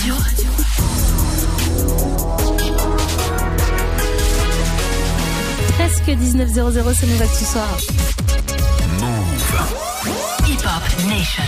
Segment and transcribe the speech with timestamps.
[0.00, 0.14] Radio.
[5.76, 7.78] Presque 19.00, c'est Move Actu Soir.
[10.46, 11.44] Hip Hop Nation.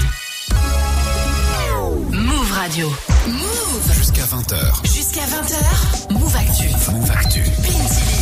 [2.11, 3.12] Move Radio.
[3.29, 3.93] Move.
[3.95, 4.85] Jusqu'à 20h.
[4.85, 6.13] Jusqu'à 20h.
[6.13, 6.69] Move Actu.
[6.93, 7.45] Move Actu.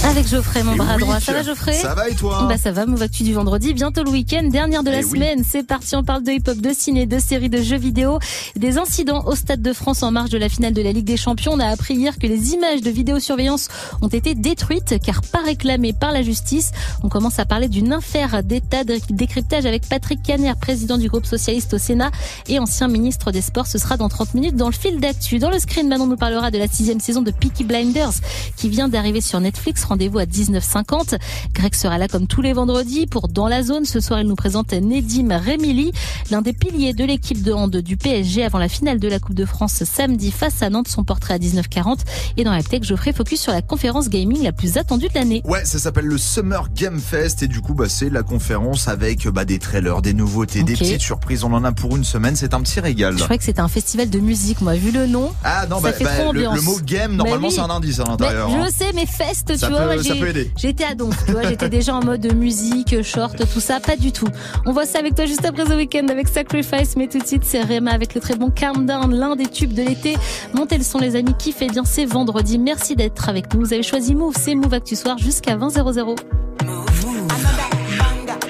[0.04, 1.20] Avec Geoffrey, mon Et bras oui, droit.
[1.20, 2.46] Ça va, Geoffrey Ça va et toi?
[2.48, 5.10] Bah ça va, Move Actu du vendredi, bientôt le week-end, dernière de la Eh oui.
[5.10, 5.42] semaine.
[5.46, 8.18] C'est parti, on parle de hip-hop, de ciné, de séries, de jeux vidéo,
[8.56, 11.16] des incidents au Stade de France en marge de la finale de la Ligue des
[11.16, 11.52] Champions.
[11.54, 13.68] On a appris hier que les images de vidéosurveillance
[14.02, 16.72] ont été détruites car pas réclamées par la justice.
[17.02, 21.26] On commence à parler d'une affaire d'état de décryptage avec Patrick Caner, président du groupe
[21.26, 22.10] socialiste au Sénat
[22.48, 23.66] et ancien ministre des Sports.
[23.66, 25.38] Ce sera dans 30 minutes dans le fil d'actu.
[25.38, 28.12] Dans le screen, Manon nous parlera de la sixième saison de Peaky Blinders
[28.56, 29.84] qui vient d'arriver sur Netflix.
[29.84, 31.18] Rendez-vous à 19h50.
[31.54, 33.84] Greg sera là comme tous les vendredis pour Dans la zone.
[33.84, 35.92] Ce soir, il nous présente Nedim Remili,
[36.30, 39.34] l'un des piliers de l'équipe de hand du PSG avant la finale de la Coupe
[39.34, 40.88] de France samedi face à Nantes.
[40.88, 41.98] Son portrait à 19h40.
[42.36, 45.42] Et dans la tech, Geoffrey focus sur la conférence gaming la plus attendue de l'année.
[45.44, 49.28] Ouais, ça s'appelle le Summer Game Fest et du coup, bah, c'est la conférence avec
[49.28, 50.78] bah, des trailers, des nouveautés, des Ok.
[50.80, 51.44] petites surprises.
[51.44, 52.34] On en a pour une semaine.
[52.34, 53.16] C'est un petit régal.
[53.16, 54.74] Je croyais que c'était un festival de musique, moi.
[54.80, 56.56] Vu le nom, Ah non, Ça bah, fait bah, trop le, ambiance.
[56.56, 57.54] le mot game, normalement, oui.
[57.54, 58.48] c'est un indice à Mais l'intérieur.
[58.48, 58.66] hein.
[58.66, 60.50] je sais, mais fest, Ça tu vois, peut- ça j'ai- peut aider.
[60.56, 64.10] j'étais à donf, tu vois, j'étais déjà en mode musique, short, tout ça, pas du
[64.10, 64.28] tout.
[64.64, 67.42] On voit ça avec toi juste après The Weekend avec Sacrifice, mais tout de suite,
[67.44, 70.16] c'est Rema avec le très bon Calm Down, l'un des tubes de l'été.
[70.54, 72.58] Montez le son, les amis, kiffez bien, c'est vendredi.
[72.58, 73.60] Merci d'être avec nous.
[73.60, 76.14] Vous avez choisi Move, c'est Move Actu Soir jusqu'à 20 00.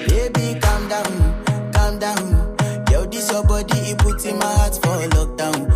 [0.07, 2.85] Baby, calm down, calm down.
[2.91, 5.67] Yo, this your body, it puts in my heart for lockdown,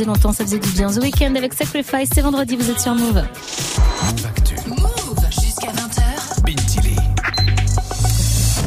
[0.00, 0.90] faisait longtemps, ça faisait du bien.
[0.90, 3.14] The Weekend avec Sacrifice, c'est vendredi, vous êtes sur Move.
[3.16, 4.54] Move Actu.
[4.66, 6.42] Move jusqu'à 20h.
[6.42, 6.96] Bintili.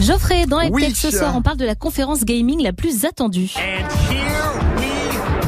[0.02, 0.84] Geoffrey, dans Oui.
[0.84, 3.52] Eptech ce soir, on parle de la conférence gaming la plus attendue.
[3.58, 4.92] And here we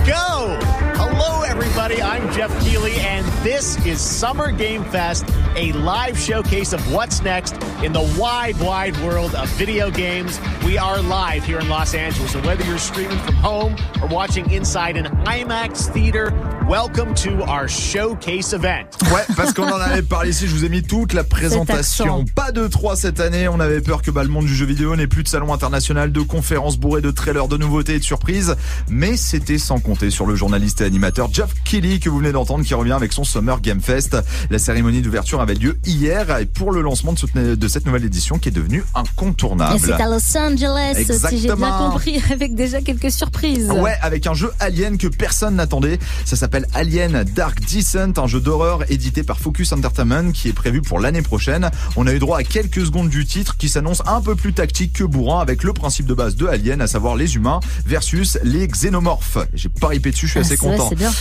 [0.08, 0.58] go.
[0.96, 2.02] Hello, everybody.
[2.02, 7.56] I'm Jeff Keighley, and this is Summer Game Fest, a live showcase of what's next
[7.84, 10.40] in the wide, wide world of video games.
[10.66, 14.50] We are live here in Los Angeles, and whether you're streaming from home or watching
[14.52, 16.32] inside an IMAX theater,
[16.70, 18.86] welcome to our showcase event.
[19.14, 22.26] Ouais, parce qu'on en avait parlé ici, je vous ai mis toute la présentation.
[22.36, 24.96] Pas de 3 cette année, on avait peur que bah, le monde du jeu vidéo
[24.96, 28.56] n'ait plus de salon international, de conférences bourrées de trailers, de nouveautés et de surprises.
[28.90, 32.64] Mais c'était sans compter sur le journaliste et animateur Jeff Keighley que vous venez d'entendre
[32.64, 34.18] qui revient avec son Summer Game Fest.
[34.50, 38.06] La cérémonie d'ouverture avait lieu hier et pour le lancement de, cette- de cette nouvelle
[38.06, 39.80] édition qui est devenue incontournable.
[39.84, 40.96] c'est à Los Angeles,
[41.30, 43.70] si j'ai bien compris, avec déjà quelques surprises.
[43.70, 46.00] Ouais, avec un jeu Alien que personne n'attendait.
[46.26, 50.82] Ça s'appelle Alien Dark Descent, un jeu d'horreur édité par Focus Entertainment qui est prévu
[50.82, 51.70] pour l'année prochaine.
[51.96, 54.94] On a eu droit à quelques secondes du titre qui s'annonce un peu plus tactique
[54.94, 58.68] que bourrin avec le principe de base de Alien, à savoir les humains versus les
[58.68, 59.38] xénomorphes.
[59.54, 60.90] J'ai pas ripé dessus, je suis Ah, assez vrai, content.
[60.90, 61.12] c'est bien.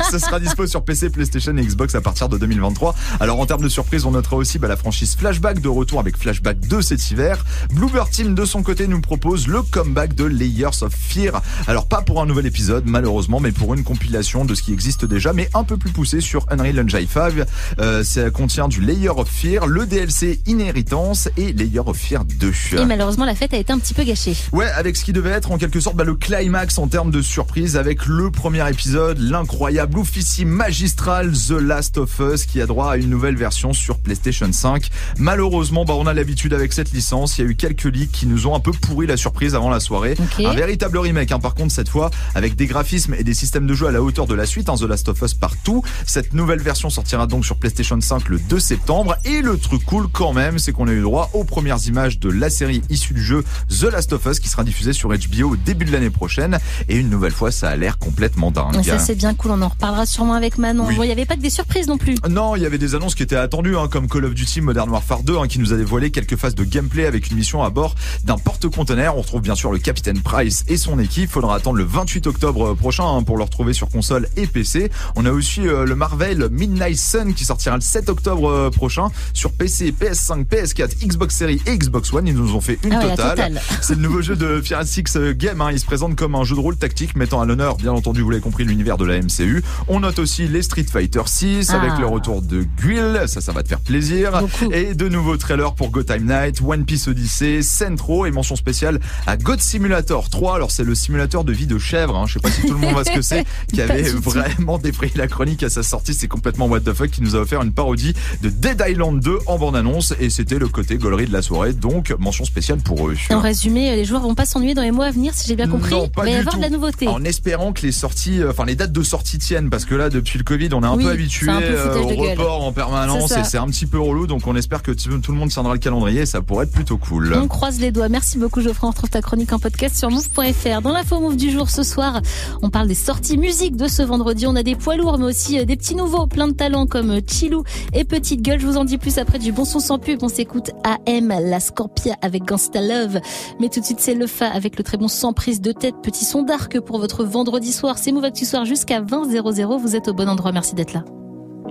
[0.10, 2.94] ça sera dispo sur PC, PlayStation et Xbox à partir de 2023.
[3.20, 6.16] Alors en termes de surprise, on notera aussi bah, la franchise Flashback de retour avec
[6.18, 7.44] Flashback 2 cet hiver.
[7.72, 11.40] Bluebird Team de son côté nous propose le comeback de Layers of Fear.
[11.66, 15.04] Alors pas pour un nouvel épisode malheureusement, mais pour une compilation de ce qui existe
[15.06, 17.32] déjà, mais un peu plus poussé sur Unreal Engine 5.
[17.78, 22.52] Euh, ça contient du Layer of Fear, le DLC Inheritance et Layer of Fear 2.
[22.78, 24.36] Et malheureusement, la fête a été un petit peu gâchée.
[24.52, 27.22] Ouais, avec ce qui devait être en quelque sorte bah, le climax en termes de
[27.22, 32.90] surprise avec le premier épisode, l'incroyable officier magistral The Last of Us qui a droit
[32.90, 34.90] à une nouvelle version sur PlayStation 5.
[35.18, 38.26] Malheureusement, bah, on a l'habitude avec cette licence, il y a eu quelques leaks qui
[38.26, 40.16] nous ont un peu pourri la surprise avant la soirée.
[40.44, 43.74] Un véritable remake, hein, par contre cette fois, avec des graphismes et des systèmes de
[43.74, 45.82] jeu à la hauteur de la suite gratuite, hein, The Last of Us partout.
[46.06, 49.16] Cette nouvelle version sortira donc sur PlayStation 5 le 2 septembre.
[49.24, 52.30] Et le truc cool quand même, c'est qu'on a eu droit aux premières images de
[52.30, 55.56] la série issue du jeu The Last of Us qui sera diffusée sur HBO au
[55.56, 56.58] début de l'année prochaine.
[56.88, 58.82] Et une nouvelle fois, ça a l'air complètement dingue.
[58.82, 60.86] Ça c'est bien cool, on en reparlera sûrement avec Manon.
[60.86, 60.96] Oui.
[60.98, 62.16] Il n'y avait pas que des surprises non plus.
[62.28, 64.88] Non, il y avait des annonces qui étaient attendues, hein, comme Call of Duty Modern
[64.90, 67.70] Warfare 2, hein, qui nous a dévoilé quelques phases de gameplay avec une mission à
[67.70, 67.94] bord
[68.24, 69.16] d'un porte-conteneur.
[69.16, 71.30] On retrouve bien sûr le Capitaine Price et son équipe.
[71.30, 74.90] Faudra attendre le 28 octobre prochain hein, pour le retrouver sur console et PC.
[75.16, 79.08] On a aussi euh, le Marvel Midnight Sun qui sortira le 7 octobre euh, prochain
[79.34, 82.26] sur PC, PS5, PS4, Xbox Series et Xbox One.
[82.26, 83.30] Ils nous ont fait une Ah ouais, totale.
[83.36, 83.62] totale.
[83.82, 85.60] C'est le nouveau jeu de Fiat Six euh, Game.
[85.60, 85.70] hein.
[85.72, 88.30] Il se présente comme un jeu de rôle tactique mettant à l'honneur, bien entendu, vous
[88.30, 89.62] l'avez compris, l'univers de la MCU.
[89.88, 91.80] On note aussi les Street Fighter 6 Ah.
[91.80, 93.22] avec le retour de Guile.
[93.26, 94.40] Ça, ça va te faire plaisir.
[94.40, 94.72] Beaucoup.
[94.72, 99.00] Et de nouveaux trailers pour Go Time Night, One Piece Odyssey, Centro et mention spéciale
[99.26, 100.54] à God Simulator 3.
[100.56, 102.16] Alors, c'est le simulateur de vie de chèvre.
[102.16, 102.24] Hein.
[102.28, 103.44] Je sais pas si tout le monde voit ce que c'est.
[103.72, 104.04] Qui avait.
[104.48, 106.14] Vraiment défrayé la chronique à sa sortie.
[106.14, 109.38] C'est complètement what the fuck qui nous a offert une parodie de Dead Island 2
[109.46, 110.14] en bande-annonce.
[110.20, 111.72] Et c'était le côté gaulerie de la soirée.
[111.72, 113.14] Donc, mention spéciale pour eux.
[113.30, 115.68] En résumé, les joueurs vont pas s'ennuyer dans les mois à venir, si j'ai bien
[115.68, 115.90] compris.
[115.90, 116.58] Non, pas il va y avoir tout.
[116.58, 117.08] de la nouveauté.
[117.08, 120.10] En espérant que les sorties, euh, enfin les dates de sortie tiennent, parce que là,
[120.10, 122.64] depuis le Covid, on est un Oui, peu habitué c'est un peu foutage au report
[122.64, 124.26] en permanence et c'est un petit peu relou.
[124.26, 126.72] Donc on espère que tout tout le monde tiendra le calendrier et ça pourrait être
[126.72, 127.34] plutôt cool.
[127.34, 128.08] On croise les doigts.
[128.08, 128.86] Merci beaucoup Geoffrey.
[128.86, 130.82] On retrouve ta chronique en podcast sur move.fr.
[130.82, 132.20] Dans l'info move du jour ce soir,
[132.62, 134.33] on parle des sorties musique de ce vendredi.
[134.46, 137.10] On a des poids lourds mais aussi euh, des petits nouveaux, plein de talents comme
[137.10, 137.62] euh, Chilou
[137.92, 138.58] et Petite Gueule.
[138.58, 140.22] Je vous en dis plus après du bon son sans pub.
[140.22, 143.20] On s'écoute AM, la Scorpia avec Gangsta Love.
[143.60, 145.94] Mais tout de suite c'est le Fa avec le très bon sans prise de tête.
[146.02, 147.96] Petit son d'arc pour votre vendredi soir.
[147.96, 149.78] C'est Move Actu Soir jusqu'à 20 00.
[149.78, 150.50] Vous êtes au bon endroit.
[150.50, 151.04] Merci d'être là.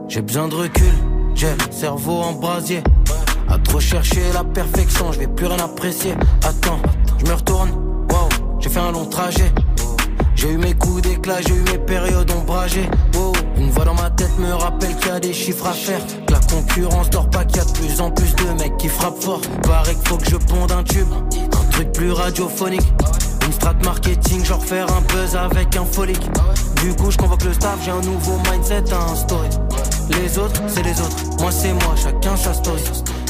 [0.08, 0.94] J'ai besoin de recul,
[1.36, 2.82] j'ai le cerveau en brasier.
[3.50, 6.14] À trop chercher la perfection, je vais plus rien apprécier.
[6.44, 6.80] Attends,
[7.20, 7.70] je me retourne,
[8.10, 8.30] wow,
[8.60, 9.52] j'ai fait un long trajet.
[10.44, 12.90] J'ai eu mes coups d'éclat, j'ai eu mes périodes ombragées.
[13.56, 16.02] Une voix dans ma tête me rappelle qu'il y a des chiffres à faire.
[16.28, 18.90] Que la concurrence dort pas, qu'il y a de plus en plus de mecs qui
[18.90, 19.40] frappent fort.
[19.62, 22.94] Paraît qu'il faut que je ponde un tube, un truc plus radiophonique.
[23.46, 26.30] Une strat marketing, genre faire un buzz avec un folique.
[26.82, 29.50] Du coup, je convoque le staff, j'ai un nouveau mindset à instaurer.
[30.10, 31.40] Les autres, c'est les autres.
[31.40, 32.84] Moi, c'est moi, chacun sa story.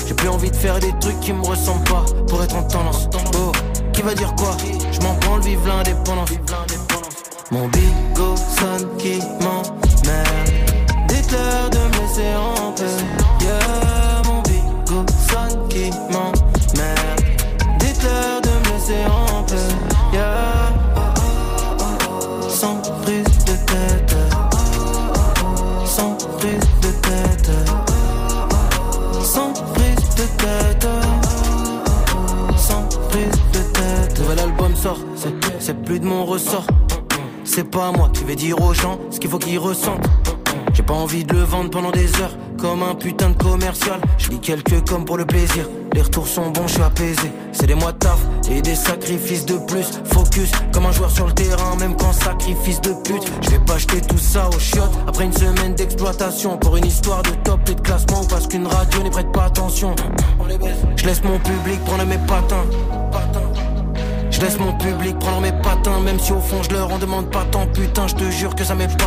[0.08, 3.08] J'ai plus envie de faire des trucs qui me ressemblent pas pour être en tendance.
[3.38, 3.52] Oh,
[3.94, 4.58] qui va dire quoi?
[4.92, 6.32] Je m'en branle, vive l'indépendance.
[7.54, 10.50] Mon bigot sonne qui m'emmerde.
[11.08, 13.46] Dites-leur de me laisser en paix.
[13.46, 17.22] Yeah, mon bigot sonne qui m'emmerde.
[17.78, 19.46] Dites-leur de me laisser en
[22.50, 24.16] sans prise de tête.
[25.86, 27.52] Sans prise de tête.
[29.24, 30.88] Sans prise de tête.
[32.58, 34.20] Sans prise de tête.
[34.20, 34.98] Nouvel album sort,
[35.60, 36.66] c'est plus de mon ressort.
[37.56, 40.10] C'est pas moi qui vais dire aux gens ce qu'il faut qu'ils ressentent.
[40.74, 44.02] J'ai pas envie de le vendre pendant des heures comme un putain de commercial.
[44.18, 45.70] Je lis quelques comme pour le plaisir.
[45.94, 47.32] Les retours sont bons, je suis apaisé.
[47.52, 48.18] C'est des mois de taf
[48.50, 49.86] et des sacrifices de plus.
[50.06, 53.32] Focus comme un joueur sur le terrain, même quand sacrifice de pute.
[53.44, 57.22] Je vais pas acheter tout ça aux chiottes après une semaine d'exploitation pour une histoire
[57.22, 59.96] de top et de classement parce qu'une radio n'y prête pas attention.
[60.96, 62.66] Je laisse mon public prendre mes patins.
[64.44, 67.46] Laisse mon public prendre mes patins, même si au fond je leur en demande pas
[67.52, 67.66] tant.
[67.68, 69.00] Putain, je te jure que ça m'épate.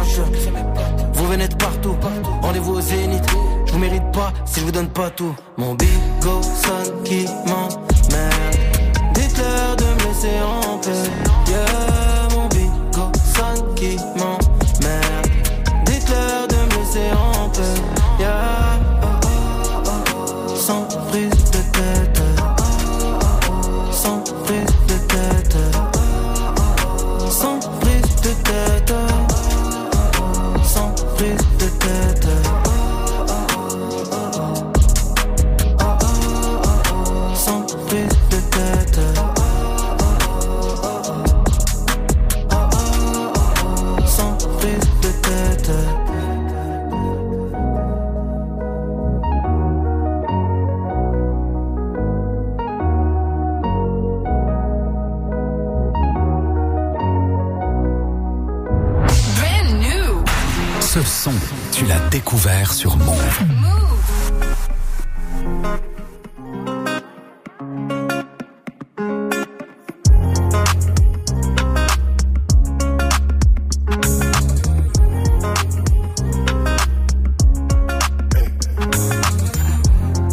[1.12, 1.97] Vous venez de partout,
[2.43, 3.25] rendez-vous au zénith.
[3.66, 5.35] Je vous mérite pas si je vous donne pas tout.
[5.57, 8.57] Mon bigot sonne qui m'emmerde.
[9.14, 11.11] Dites-leur de me laisser en paix.
[12.35, 12.47] Mon
[13.75, 13.97] qui
[62.37, 63.16] découvert sur Move.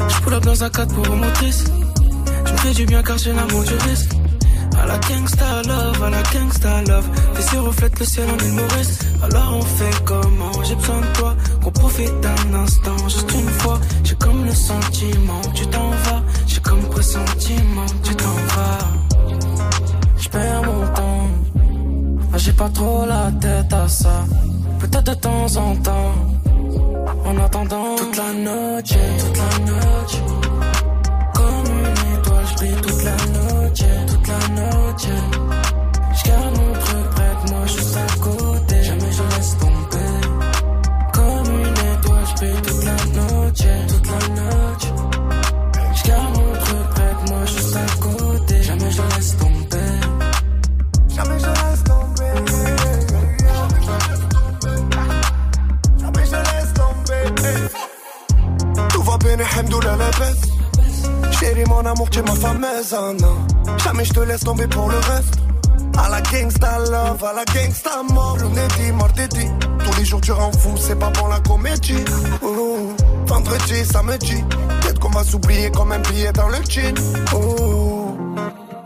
[0.09, 1.63] Je dans un 4 pour motrice.
[2.45, 4.11] Je me fais du bien car j'ai l'amour du risque.
[4.81, 7.07] À la gangsta love, à la gangsta love.
[7.35, 8.99] Tes yeux reflètent le ciel en une mauvaise.
[9.21, 10.51] Alors on fait comment?
[10.63, 13.79] J'ai besoin de toi, qu'on profite d'un instant, juste une fois.
[14.03, 16.23] J'ai comme le sentiment, tu t'en vas.
[16.47, 18.87] J'ai comme pressentiment, tu t'en vas.
[20.17, 21.27] Je perds mon temps.
[22.33, 24.25] Ah, J'ai pas trop la tête à ça.
[24.79, 26.15] Peut-être de temps en temps.
[27.25, 30.17] En attendant toute la noche, toute la noche.
[32.71, 35.52] Toute la noche, toute la noche.
[61.67, 63.77] Mon amour, tu es ma fameuse, ah non.
[63.83, 65.35] Jamais je te laisse tomber pour le reste.
[65.97, 69.47] À la gangsta love, à la gangsta mort, lundi, mardi.
[69.83, 72.03] Tous les jours tu rends fou, c'est pas bon la comédie.
[72.41, 72.93] Ouh.
[73.25, 74.43] Vendredi, samedi,
[74.81, 76.93] peut-être qu'on va s'oublier comme un billet dans le jean.
[77.33, 78.17] Ouh.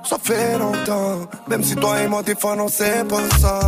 [0.04, 3.60] Ça fait longtemps, même si toi et moi des fois non c'est pas ça.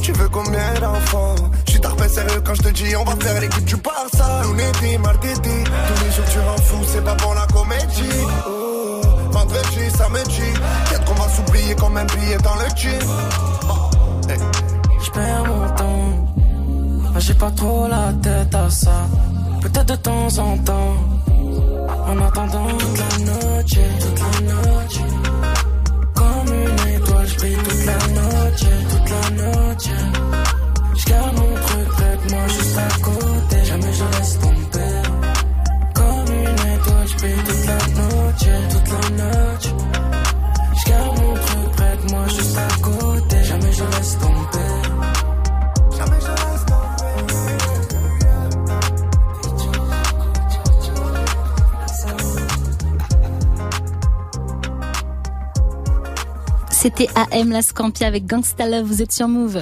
[0.00, 1.36] Tu veux combien d'enfants?
[1.78, 4.42] Suis tarpé sérieux quand je te dis on va faire l'équipe du Barça.
[4.56, 8.18] Lundi, mardi, tous les jours tu rends fou, c'est pas bon la comédie.
[8.46, 10.48] Oh, vendredi, samedi,
[10.88, 12.98] peut-être qu'on va s'oublier comme un billet dans le jean.
[13.70, 13.90] Oh.
[15.04, 16.32] Je perds mon temps.
[17.14, 19.06] Ah, J'ai pas trop la tête à ça.
[19.60, 20.94] Peut-être de temps en temps.
[22.06, 24.98] En attendant toute la noche, toute la noche.
[26.14, 29.68] Comme une étoile, je toute la noche, toute la noche.
[32.48, 33.64] Juste à côté.
[33.64, 35.02] Jamais je laisse tomber.
[35.94, 37.14] Comme une étoile, je
[37.46, 39.68] toute la noche, toute la noche.
[40.76, 43.44] Je garde mon truc près de moi, juste à côté.
[43.44, 44.72] Jamais je laisse tomber.
[45.96, 46.64] Jamais je laisse
[56.70, 59.60] C'était AM La Scampia avec Gangsta Love, vous êtes sur Move.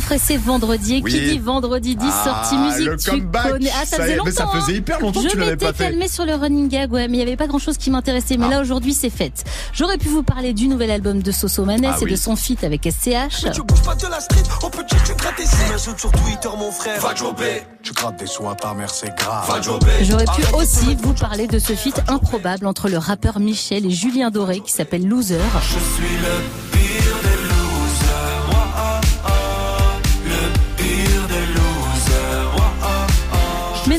[0.00, 0.96] Geoffrey, c'est vendredi.
[0.96, 1.12] Et Oui.
[1.12, 2.86] qui dit vendredi dit Ah, sortie musique.
[2.86, 3.48] le tu comeback.
[3.50, 3.70] connais.
[3.70, 4.24] Ah, ça, Ça faisait longtemps.
[4.24, 4.76] mais ça faisait hein.
[4.76, 5.84] hyper longtemps que Je tu l'avais m'étais pas fait.
[5.84, 8.38] calmée sur le running gag, ouais, mais il n'y avait pas grand chose qui m'intéressait.
[8.38, 8.50] Mais Ah.
[8.50, 9.44] là, aujourd'hui, c'est fait.
[9.74, 12.12] J'aurais pu vous parler du nouvel album de Soso Manès Ah et oui.
[12.12, 13.50] de son feat avec SCH.
[13.52, 15.68] Tu bouges pas de la street, petit, tu grattes des signes.
[15.70, 16.98] M'ajoute sur Twitter, mon frère.
[17.02, 17.62] Va jobber.
[17.82, 19.46] Tu grattes des sous à ta mère, c'est grave.
[19.48, 19.86] Va jobber.
[20.02, 24.30] J'aurais pu aussi vous parler de ce feat improbable entre le rappeur Michel et Julien
[24.30, 25.38] Doré qui s'appelle Loser.
[25.62, 27.49] Je suis le pire des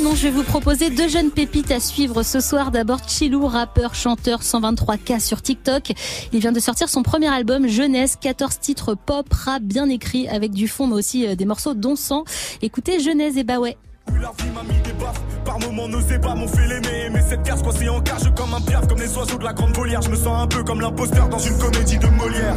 [0.04, 2.72] non, je vais vous proposer deux jeunes pépites à suivre ce soir.
[2.72, 5.92] D'abord, Chilou, rappeur, chanteur 123K sur TikTok.
[6.34, 10.52] Il vient de sortir son premier album Jeunesse, 14 titres pop, rap bien écrits avec
[10.52, 12.24] du fond mais aussi euh, des morceaux dansants.
[12.62, 13.78] Écoutez Jeunesse et bah ouais.
[14.08, 17.44] La vie m'a mis des baffes, par moments nos ébats m'ont fait l'aimer Mais cette
[17.44, 20.10] case coincée en cage comme un piaf Comme les oiseaux de la grande volière Je
[20.10, 22.56] me sens un peu comme l'imposteur dans une comédie de Molière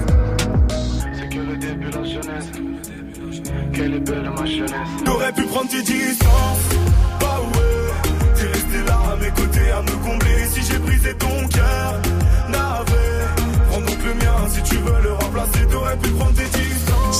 [0.68, 2.50] C'est que le début, la jeunesse
[3.72, 6.28] Quelle est belle ma jeunesse T'aurais pu prendre tes distances
[7.20, 7.33] Bah ouais
[8.86, 10.46] Là à mes côtés à me combler.
[10.50, 12.00] Si j'ai brisé ton cœur
[12.48, 13.26] Navet
[13.70, 14.48] Prends donc le mien.
[14.48, 16.63] Si tu veux le remplacer T'aurais pu prendre tes distances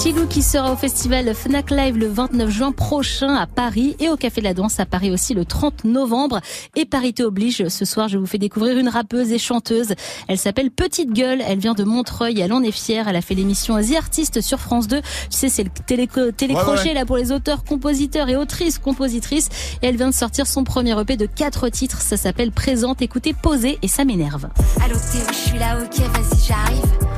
[0.05, 4.19] Chilou qui sera au festival Fnac Live le 29 juin prochain à Paris et au
[4.19, 6.41] Café de la Danse à Paris aussi le 30 novembre.
[6.77, 9.95] Et parité oblige, ce soir je vous fais découvrir une rappeuse et chanteuse.
[10.29, 13.09] Elle s'appelle Petite Gueule, elle vient de Montreuil, elle en est fière.
[13.09, 15.01] Elle a fait l'émission The Artist sur France 2.
[15.01, 16.93] Tu sais, c'est le télé télécrochet Ouais, ouais.
[16.93, 19.49] là pour les auteurs, compositeurs et autrices, compositrices.
[19.81, 22.03] Et elle vient de sortir son premier EP de quatre titres.
[22.03, 23.01] Ça s'appelle Présente.
[23.01, 24.51] Écoutez, posez et ça m'énerve.
[24.85, 27.14] Allô Théo, je suis là, ok, vas-y, j'arrive.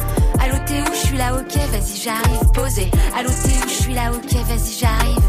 [1.06, 2.50] Je suis là, ok, vas-y, j'arrive.
[2.52, 2.90] Posé.
[3.16, 5.22] Allô Théo, je suis là, ok, vas-y, j'arrive.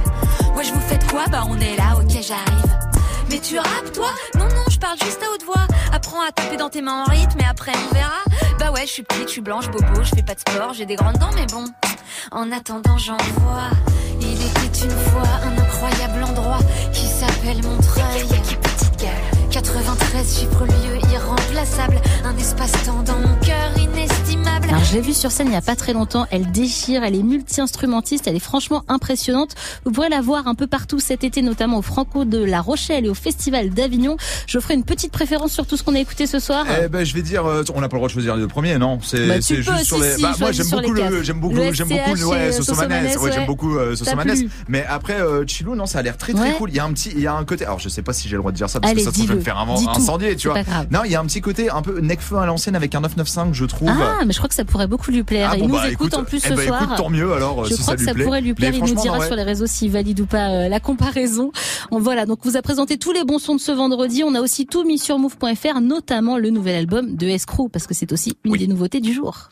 [0.56, 1.26] Ouais, je vous fais quoi?
[1.30, 2.78] Bah, on est là, ok, j'arrive.
[3.30, 4.10] Mais tu rappes, toi?
[4.40, 5.68] Non, non, je parle juste à haute voix.
[5.94, 8.24] Apprends à taper dans tes mains en rythme et après, on verra.
[8.58, 10.88] Bah ouais, je suis petite, je suis blanche, bobo, je fais pas de sport, j'ai
[10.88, 11.66] des grandes dents, mais bon.
[12.32, 13.70] En attendant, j'en vois.
[14.20, 16.60] Il était une fois un incroyable endroit
[16.92, 18.24] qui s'appelle Montreuil.
[18.24, 19.37] petite gueule.
[19.62, 21.96] 93 chiffre lieu irremplaçable.
[22.24, 24.68] Un espace-temps dans mon cœur inestimable.
[24.70, 26.28] Alors Je l'ai vue sur scène il n'y a pas très longtemps.
[26.30, 29.56] Elle déchire, elle est multi-instrumentiste, elle est franchement impressionnante.
[29.84, 33.08] Vous pourrez la voir un peu partout cet été, notamment au Franco de La Rochelle
[33.08, 34.16] et au Festival d'Avignon.
[34.46, 36.66] Je ferai une petite préférence sur tout ce qu'on a écouté ce soir.
[36.84, 38.78] Eh ben, je vais dire, euh, on n'a pas le droit de choisir le premier,
[38.78, 39.00] non?
[39.02, 40.16] C'est Bah, peux, juste si, sur les.
[40.18, 43.08] si, bah, moi, j'aime beaucoup le, j'aime beaucoup, Le j'aime beaucoup, le- ouais, et Sosomanes,
[43.18, 44.34] ouais, j'aime beaucoup euh, Sosomanes.
[44.68, 46.54] Mais après, euh, Chilou, non, ça a l'air très très Ouais.
[46.58, 46.70] cool.
[46.70, 47.66] Il y a un petit, il y a un côté.
[47.66, 49.12] Alors, je sais pas si j'ai le droit de dire ça parce Allez, que ça
[49.12, 49.52] se trouve, je vais me dis-le.
[49.66, 50.60] Faire un- incendier, tu vois.
[50.92, 53.54] Non, il y a un petit côté un peu Necfeu à l'ancienne avec un 995,
[53.54, 53.90] je trouve.
[53.90, 55.50] Ah, mais je crois que ça pourrait beaucoup lui plaire.
[55.52, 56.84] Ah, il bon, nous bah, écoute, écoute, en plus eh ce ben, soir.
[56.84, 58.24] écoute, tant mieux, alors, Je si crois ça que lui ça plaît.
[58.26, 58.72] pourrait lui plaire.
[58.72, 59.28] Mais Il nous dira non, ouais.
[59.28, 61.52] sur les réseaux s'il valide ou pas euh, la comparaison.
[61.92, 64.24] On, voilà, donc vous a présenté tous les bons sons de ce vendredi.
[64.24, 67.94] On a aussi tout mis sur move.fr, notamment le nouvel album de Escrew, parce que
[67.94, 69.50] c'est aussi une des nouveautés du jour.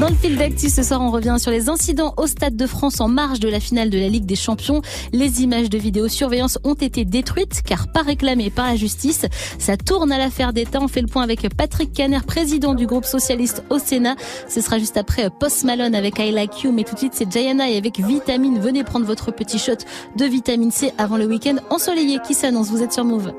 [0.00, 3.00] Dans le fil d'actu ce soir, on revient sur les incidents au Stade de France
[3.00, 4.80] en marge de la finale de la Ligue des Champions.
[5.12, 9.26] Les images de vidéosurveillance ont été détruites car pas réclamées par la justice.
[9.58, 10.78] Ça tourne à l'affaire d'État.
[10.80, 14.16] On fait le point avec Patrick Caner, président du groupe socialiste au Sénat.
[14.48, 16.72] Ce sera juste après Post Malone avec I Like You.
[16.72, 18.58] Mais tout de suite, c'est Jayana et avec Vitamine.
[18.58, 19.72] Venez prendre votre petit shot
[20.16, 22.70] de vitamine C avant le week-end ensoleillé qui s'annonce.
[22.70, 23.32] Vous êtes sur Move.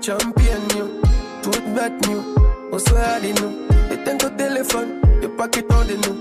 [0.00, 0.98] Champion
[1.42, 2.22] toute bête new,
[2.70, 3.77] ton
[4.38, 4.88] téléphone,
[5.20, 6.16] y'a pas qui t'en nous.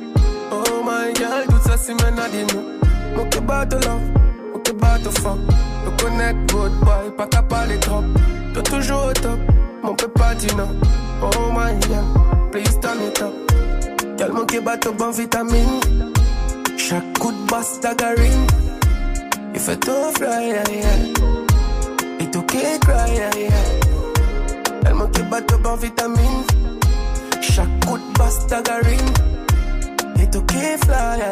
[0.51, 2.63] Oh my girl, tout ça c'est maintenant de nous.
[3.15, 4.01] Mon que bat de love,
[4.53, 5.37] mon que bat de fond,
[5.85, 8.03] le connect good boy, pas qu'à parler trop.
[8.53, 9.39] T'es toujours au top,
[9.83, 10.69] mon peut pas dire non.
[11.21, 12.05] Oh my girl,
[12.51, 13.33] please turn it up.
[14.17, 15.79] Girl, mon que bat de bon vitamine,
[16.77, 18.47] chaque coup de basse tagarine,
[19.53, 22.19] il fait tout fly, yeah, yeah.
[22.19, 23.49] Et tout qui cry, yeah, yeah.
[24.85, 26.56] Elle manque bat de bon vitamine.
[27.57, 28.03] Chaque coup de.
[30.21, 31.23] Et tout qui fly.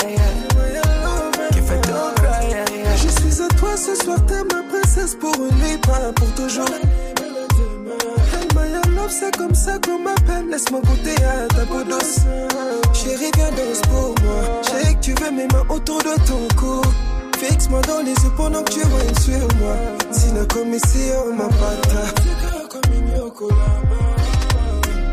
[1.51, 2.47] Qui fait cry.
[2.95, 6.65] Je suis à toi ce soir, t'es ma princesse pour une nuit, pas pour toujours.
[9.07, 10.49] C'est comme ça qu'on m'appelle.
[10.49, 12.21] Laisse-moi goûter à ta peau douce.
[12.91, 14.61] Chérie, viens danse pour moi.
[14.63, 16.81] J'ai que tu veux mes mains autour de ton cou.
[17.37, 19.75] Fixe-moi dans les yeux pendant que tu whines sur moi.
[20.09, 21.75] Si la commission m'a pas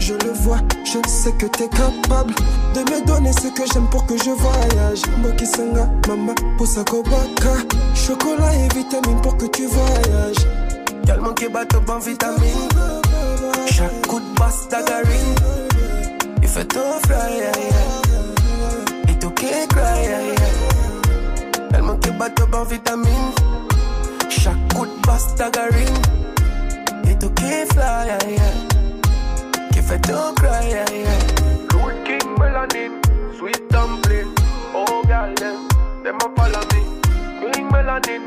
[0.04, 2.34] Je le vois, je sais que t'es capable
[2.74, 5.02] de me donner ce que j'aime pour que je voyage.
[5.18, 7.54] Moki Sanga, Mama, Kobaka.
[7.94, 10.44] Chocolat et vitamine pour que tu voyages.
[11.04, 12.68] Girl, manque bat de bon vitamine.
[13.70, 15.36] Chaque coup de basse tagarine.
[16.42, 19.12] Il fait tout fly, yeah, yeah.
[19.12, 21.74] Et tout qui cry, yeah, yeah.
[21.74, 23.30] Elle manque bat de bon vitamine.
[24.28, 26.02] Chaque coup de basse tagarine.
[27.08, 28.71] Et tout qui fly, yeah, yeah.
[29.92, 31.18] Fait tout cry, yeah, yeah.
[31.68, 32.92] Good King Melanin,
[33.36, 34.32] sweet dumpling.
[34.72, 35.68] Oh, girl, them,
[36.02, 36.80] them a follow me.
[37.52, 38.22] King Melanin,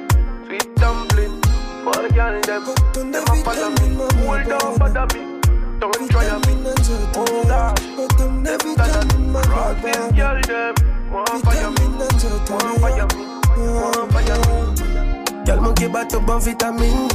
[0.45, 1.41] sweet dumpling.
[1.87, 2.65] Oh, girl, them,
[3.11, 3.85] them a follow me.
[4.27, 5.21] Hold on, bother me.
[5.81, 6.53] Oh, don't try me.
[7.15, 7.81] Oh, gosh.
[8.15, 8.61] Them that
[9.49, 10.73] rock this girl, them.
[11.11, 11.85] Want fire me.
[11.97, 13.21] Want fire me.
[13.73, 15.45] Want fire me.
[15.45, 17.07] Girl, manque bat de bon vitamine.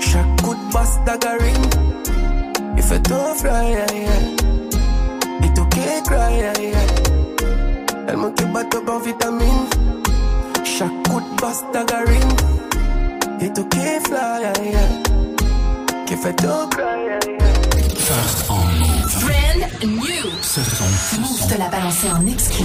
[0.00, 1.99] Chaque coup de basse tagarine.
[2.90, 5.46] Fait tout fly, yeah, yeah.
[5.46, 6.78] Et tout qui cry, yeah, yeah.
[8.08, 9.68] Elle manque bat de bon vitamine.
[10.64, 12.34] Chaque coup de basse tagarine.
[13.40, 16.04] Et tout qui fly, yeah, yeah.
[16.04, 17.54] Qui fait tout cry, yeah, yeah.
[17.94, 19.24] First en move.
[19.24, 20.30] Brand new.
[20.42, 21.46] Ce son, ce Move son.
[21.46, 22.64] te l'a balancé en exclu.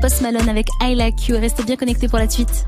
[0.00, 1.38] Post Malone avec I Like You.
[1.38, 2.66] Restez bien connectés pour la suite.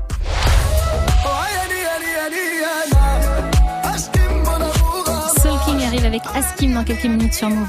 [5.41, 7.67] Soul King arrive avec Askim dans quelques minutes sur Move.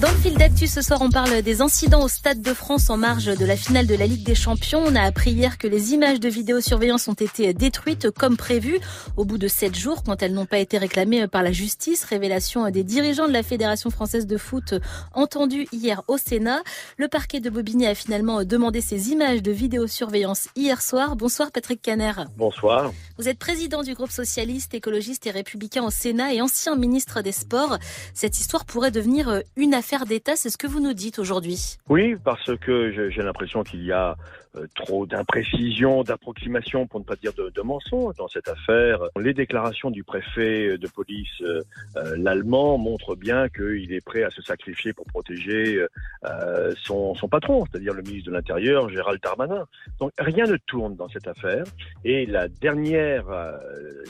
[0.00, 2.96] Dans le fil d'actu ce soir, on parle des incidents au Stade de France en
[2.96, 4.80] marge de la finale de la Ligue des Champions.
[4.86, 8.78] On a appris hier que les images de vidéosurveillance ont été détruites comme prévu
[9.16, 12.04] au bout de sept jours quand elles n'ont pas été réclamées par la justice.
[12.04, 14.74] Révélation des dirigeants de la Fédération française de foot
[15.14, 16.62] entendus hier au Sénat.
[16.96, 21.16] Le parquet de Bobigny a finalement demandé ces images de vidéosurveillance hier soir.
[21.16, 22.12] Bonsoir Patrick Caner.
[22.36, 22.92] Bonsoir.
[23.18, 27.32] Vous êtes président du groupe socialiste, écologiste et républicain au Sénat et ancien ministre des
[27.32, 27.78] Sports.
[28.14, 31.76] Cette histoire pourrait devenir une affaire d'État, c'est ce que vous nous dites aujourd'hui.
[31.88, 34.16] Oui, parce que j'ai l'impression qu'il y a
[34.74, 39.00] trop d'imprécisions, d'approximations, pour ne pas dire de, mensonges dans cette affaire.
[39.20, 41.62] Les déclarations du préfet de police euh,
[41.96, 45.84] euh, l'allemand montrent bien qu'il est prêt à se sacrifier pour protéger
[46.24, 49.66] euh, son, patron, c'est-à-dire le ministre de l'Intérieur, Gérald Darmanin.
[50.00, 51.64] Donc rien ne tourne dans cette affaire.
[52.04, 53.58] Et la dernière euh,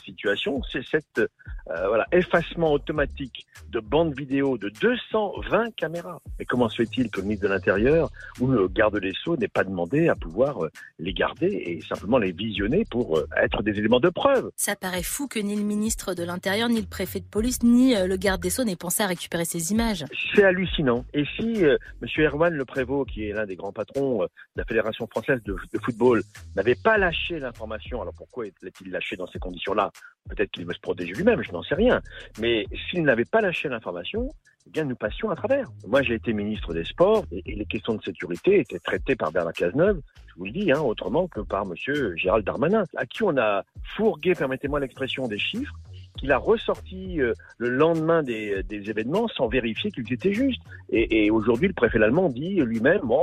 [0.04, 0.82] situation, c'est
[1.18, 1.26] euh,
[1.66, 6.20] voilà effacement automatique de bandes vidéo de 220 caméras.
[6.38, 9.48] Mais comment se fait-il que le ministre de l'Intérieur ou le garde des Sceaux n'ait
[9.48, 13.78] pas demandé à pouvoir euh, les garder et simplement les visionner pour euh, être des
[13.78, 17.20] éléments de preuve Ça paraît fou que ni le ministre de l'Intérieur, ni le préfet
[17.20, 20.04] de police, ni euh, le garde des Sceaux n'aient pensé à récupérer ces images.
[20.34, 21.04] C'est hallucinant.
[21.14, 24.60] Et si euh, Monsieur Erwan Le Prévost, qui est l'un des grands patrons euh, de
[24.60, 26.22] la Fédération française de, de football,
[26.56, 29.90] n'avait pas lâché l'information, alors pourquoi l'a-t-il lâché dans ces conditions-là?
[30.28, 32.00] Peut-être qu'il veut se protéger lui-même, je n'en sais rien.
[32.40, 34.30] Mais s'il n'avait pas lâché l'information,
[34.72, 35.68] bien nous passions à travers.
[35.86, 39.52] Moi, j'ai été ministre des Sports et, les questions de sécurité étaient traitées par Bernard
[39.52, 43.36] Cazeneuve, je vous le dis, hein, autrement que par Monsieur Gérald Darmanin, à qui on
[43.36, 43.64] a
[43.96, 45.74] fourgué, permettez-moi l'expression, des chiffres
[46.16, 50.62] qu'il a ressorti euh, le lendemain des, événements sans vérifier qu'ils étaient justes.
[50.90, 53.22] Et, aujourd'hui, le préfet allemand dit lui-même, bon,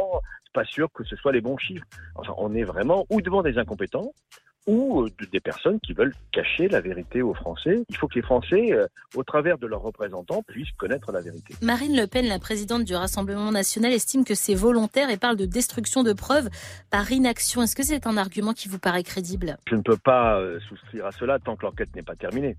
[0.53, 1.85] pas sûr que ce soit les bons chiffres.
[2.15, 4.13] Enfin, on est vraiment ou devant des incompétents,
[4.67, 7.83] ou euh, de- des personnes qui veulent cacher la vérité aux Français.
[7.89, 11.53] Il faut que les Français, euh, au travers de leurs représentants, puissent connaître la vérité.
[11.61, 15.45] Marine Le Pen, la présidente du Rassemblement national, estime que c'est volontaire et parle de
[15.45, 16.49] destruction de preuves
[16.89, 17.61] par inaction.
[17.61, 19.57] Est-ce que c'est un argument qui vous paraît crédible?
[19.69, 22.57] Je ne peux pas euh, souscrire à cela tant que l'enquête n'est pas terminée.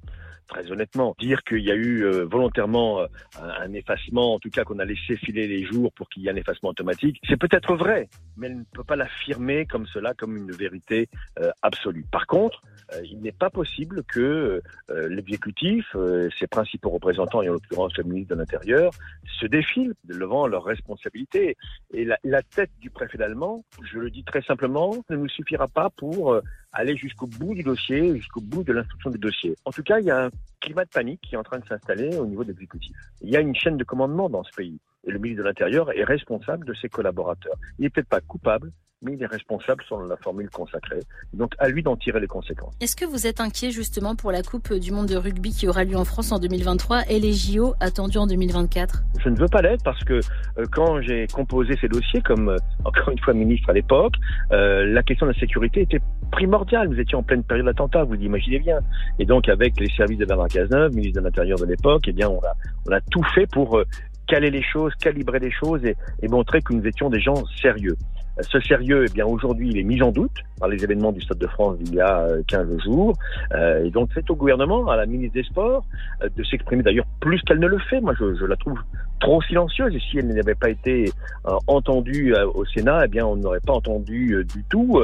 [0.49, 3.01] Très honnêtement, dire qu'il y a eu volontairement
[3.43, 6.31] un, effacement, en tout cas qu'on a laissé filer les jours pour qu'il y ait
[6.31, 10.37] un effacement automatique, c'est peut-être vrai, mais elle ne peut pas l'affirmer comme cela, comme
[10.37, 11.09] une vérité
[11.41, 11.51] euh,
[12.05, 17.49] Par contre, euh, il n'est pas possible que euh, l'exécutif, euh, ses principaux représentants, et
[17.49, 18.93] en l'occurrence le ministre de l'Intérieur,
[19.41, 21.57] se défilent devant leurs responsabilités.
[21.93, 25.69] Et la, la tête du préfet allemand, je le dis très simplement, ne nous suffira
[25.69, 26.41] pas pour
[26.73, 29.57] aller jusqu'au bout du dossier, jusqu'au bout de l'instruction du dossier.
[29.65, 30.31] En tout cas, il y a un
[30.61, 32.97] climat de panique qui est en train de s'installer au niveau de l'exécutif.
[33.23, 34.79] Il y a une chaîne de commandement dans ce pays.
[35.05, 37.55] Et le ministre de l'Intérieur est responsable de ses collaborateurs.
[37.79, 38.73] Il n'est peut-être pas coupable,
[39.07, 41.01] mais il est responsable selon la formule consacrée.
[41.33, 42.75] Donc à lui d'en tirer les conséquences.
[42.81, 45.85] Est-ce que vous êtes inquiet justement pour la Coupe du monde de rugby qui aura
[45.85, 49.63] lieu en France en 2023 et les JO attendus en 2024 Je ne veux pas
[49.63, 53.71] l'être parce que euh, quand j'ai composé ces dossiers, comme euh, encore une fois ministre
[53.71, 54.15] à l'époque,
[54.53, 56.01] euh, la question de la sécurité était
[56.33, 56.89] primordiale.
[56.89, 58.81] Nous étions en pleine période d'attentat, vous l'imaginez bien.
[59.19, 62.29] Et donc avec les services de Bernard Cazeneuve, ministre de l'Intérieur de l'époque, eh bien
[62.29, 62.53] on a,
[62.89, 63.81] on a tout fait pour
[64.27, 67.97] caler les choses, calibrer les choses et, et montrer que nous étions des gens sérieux.
[68.39, 71.21] Euh, Ce sérieux, eh bien aujourd'hui, il est mis en doute par les événements du
[71.21, 73.15] Stade de France d'il y a euh, 15 jours.
[73.53, 75.85] Euh, et donc c'est au gouvernement, à la ministre des Sports,
[76.23, 78.01] euh, de s'exprimer d'ailleurs plus qu'elle ne le fait.
[78.01, 78.79] Moi, je, je la trouve
[79.21, 79.95] trop silencieuse.
[79.95, 81.11] Et si elle n'avait pas été
[81.47, 85.03] euh, entendue euh, au Sénat, eh bien on n'aurait pas entendu euh, du tout.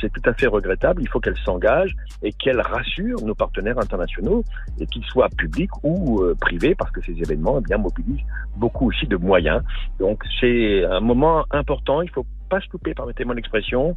[0.00, 1.02] C'est tout à fait regrettable.
[1.02, 4.44] Il faut qu'elle s'engage et qu'elle rassure nos partenaires internationaux,
[4.78, 8.24] et qu'ils soient publics ou privés, parce que ces événements eh bien mobilisent
[8.56, 9.62] beaucoup aussi de moyens.
[9.98, 12.02] Donc c'est un moment important.
[12.02, 13.96] Il faut pas se louper, permettez-moi l'expression,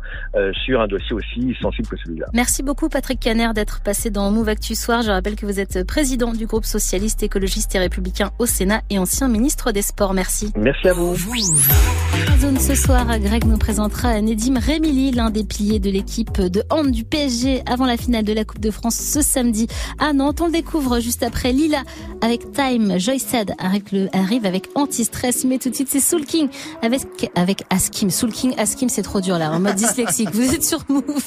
[0.66, 2.28] sur un dossier aussi sensible que celui-là.
[2.34, 5.02] Merci beaucoup Patrick Caner d'être passé dans Move Actu Soir.
[5.02, 9.00] Je rappelle que vous êtes président du groupe socialiste, écologiste et républicain au Sénat et
[9.00, 10.14] ancien ministre des Sports.
[10.14, 10.52] Merci.
[10.56, 11.16] Merci à vous.
[12.40, 16.92] Zone ce soir, Greg nous présentera Nedim Remili, l'un des piliers de l'équipe de hand
[16.92, 20.40] du PSG avant la finale de la Coupe de France ce samedi à Nantes.
[20.42, 21.82] On le découvre juste après Lila
[22.22, 23.00] avec Time.
[23.00, 26.50] Joy Sad arrive, avec Anti-Stress, mais tout de suite c'est Soul King
[26.82, 27.02] avec,
[27.36, 28.12] avec Askim.
[28.12, 30.30] Soul King, Askim, c'est trop dur là, en mode dyslexique.
[30.32, 31.24] Vous êtes sur Move.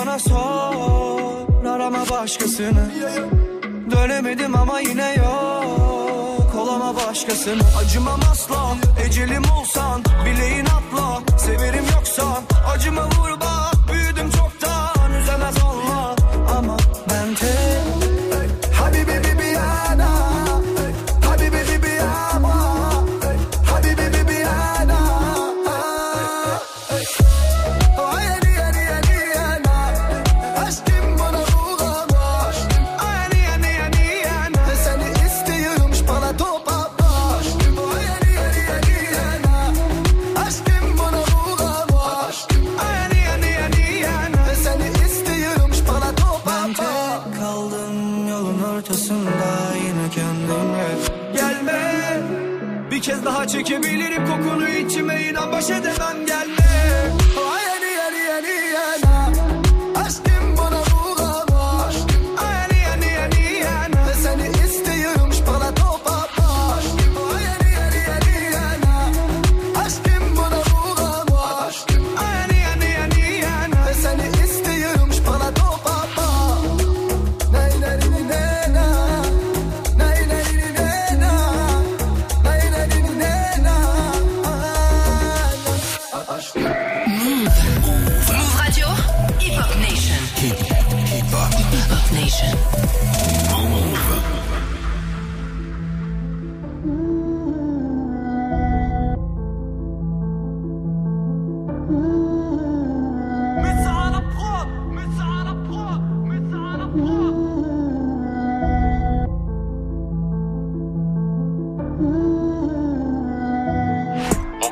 [0.00, 1.70] Bana sor.
[1.74, 2.90] Arama başkasını.
[3.90, 6.54] Dönemedim ama yine yok.
[6.58, 7.62] Olama başkasını.
[7.78, 8.76] Acımam asla.
[9.06, 10.02] Ecelim olsan.
[10.26, 11.38] Bileğin atla.
[11.38, 12.42] Severim yoksan
[12.74, 13.79] Acıma vur bak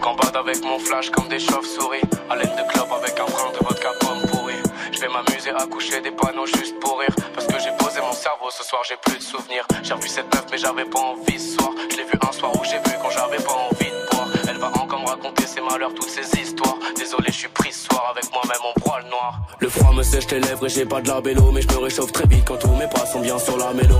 [0.08, 2.00] On combat avec mon flash comme des chauves-souris.
[2.34, 4.54] L'aide de club avec un brin de vodka pomme pourri.
[4.90, 7.14] Je vais m'amuser à coucher des panneaux juste pour rire.
[7.34, 9.66] Parce que j'ai posé mon cerveau ce soir, j'ai plus de souvenirs.
[9.82, 11.72] J'ai revu cette meuf, mais j'avais pas envie ce soir.
[11.90, 14.28] Je l'ai vu un soir où j'ai vu quand j'avais pas envie de boire.
[14.48, 16.78] Elle va encore me raconter ses malheurs, toutes ses histoires.
[16.96, 19.40] Désolé, je suis pris ce soir avec moi-même en poil noir.
[19.58, 21.20] Le froid me sèche les lèvres et j'ai pas de la.
[21.20, 23.96] Mais je me réchauffe très vite quand tous mes pas sont bien sur la mélo.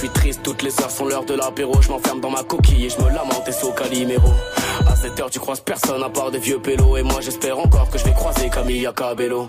[0.00, 1.82] Je suis triste, toutes les heures sont l'heure de l'apéro.
[1.82, 4.32] Je m'enferme dans ma coquille et je me lamente et sous Calimero.
[4.88, 6.96] À cette heure, tu croises personne à part des vieux pélos.
[6.98, 9.48] Et moi, j'espère encore que je vais croiser Camille Cabello.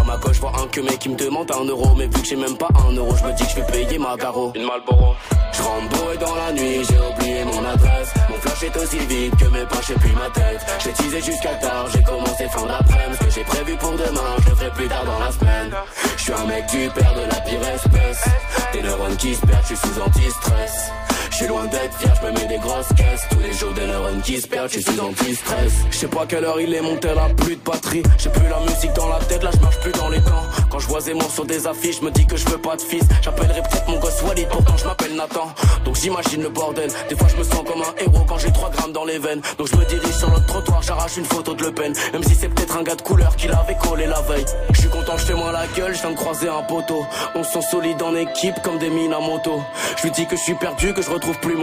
[0.00, 1.96] À ma gauche, je vois un que mec qui me demande un euro.
[1.96, 3.98] Mais vu que j'ai même pas un euro, je me dis que je vais payer
[3.98, 4.52] ma garo.
[4.54, 5.16] Une Malboro.
[5.58, 8.14] Je bourré dans la nuit, j'ai oublié mon adresse.
[8.28, 10.60] Mon flash est aussi vide que mes poches et puis ma tête.
[10.84, 13.16] J'ai teasé jusqu'à tard, j'ai commencé fin d'après-midi.
[13.20, 15.74] Ce que j'ai prévu pour demain, je le ferai plus tard dans la semaine.
[16.16, 18.24] Je suis un mec du père de la pire espèce.
[18.72, 21.27] Des neurones qui se perdent, je suis anti-stress.
[21.38, 23.22] Suis loin d'être fier, je me mets des grosses caisses.
[23.30, 25.72] Tous les jours des neurones qui se perdent, je suis sous anti-stress.
[25.88, 28.02] Je sais pas quelle heure il est, mon tel a plus de batterie.
[28.18, 30.42] J'ai plus la musique dans la tête, là je marche plus dans les temps.
[30.68, 32.82] Quand je vois Zemmour sur des affiches, je me dis que je veux pas de
[32.82, 33.04] fils.
[33.22, 35.54] J'appellerai peut-être mon gosse Walid, pourtant je m'appelle Nathan.
[35.84, 36.90] Donc j'imagine le bordel.
[37.08, 39.40] Des fois je me sens comme un héros quand j'ai 3 grammes dans les veines.
[39.58, 41.92] Donc je me dirige sur le trottoir, j'arrache une photo de Le Pen.
[42.12, 44.44] Même si c'est peut-être un gars de couleur qui l'avait collé la veille.
[44.72, 47.06] Je suis content, je fais moins la gueule, je viens de croiser un poteau.
[47.36, 49.62] On se sent solide en équipe comme des mines à moto.
[49.98, 51.56] Je lui dis que je suis perdu, que je retrouve plus.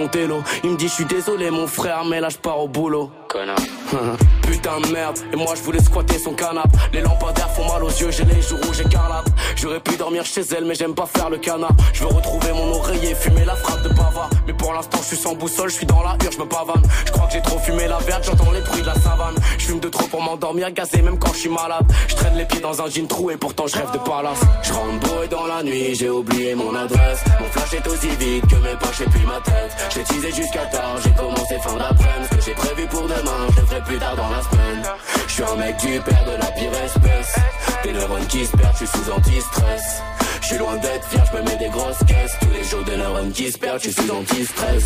[0.63, 3.11] Il me dit je suis désolé mon frère, mais là je pars au boulot.
[4.41, 6.69] Putain de merde, et moi je voulais squatter son canapé.
[6.93, 9.27] Les lampadaires font mal aux yeux, j'ai les joues rouges écarlates.
[9.55, 11.71] J'aurais pu dormir chez elle, mais j'aime pas faire le canard.
[11.93, 14.29] Je veux retrouver mon oreiller, fumer la frappe de bavard.
[14.47, 16.83] Mais pour l'instant, je suis sans boussole, je suis dans la hurle, je me pavane.
[17.05, 19.35] Je crois que j'ai trop fumé la verte, j'entends les bruits de la savane.
[19.57, 21.85] Je fume de trop pour m'endormir, gazé même quand je suis malade.
[22.07, 24.39] Je traîne les pieds dans un jean trou et pourtant je rêve de palace.
[24.63, 27.23] Je rentre dans la nuit, j'ai oublié mon adresse.
[27.39, 29.75] Mon flash est aussi vide que mes poches et puis ma tête.
[29.93, 32.27] J'ai teasé jusqu'à tard, j'ai commencé fin d'après-midi.
[32.29, 34.83] Ce que j'ai prévu pour demain, je le ferai plus tard dans la semaine.
[35.27, 37.35] Je suis un mec du père de la pire espèce.
[37.83, 40.01] Des neurones qui se perdent, je suis sous anti-stress.
[40.41, 42.35] Je suis loin d'être fier, je me mets des grosses caisses.
[42.41, 44.83] Tous les jours des neurones qui se perdent, je suis sous anti-stress.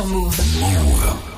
[0.00, 0.36] Sur Move.
[0.60, 1.29] Move.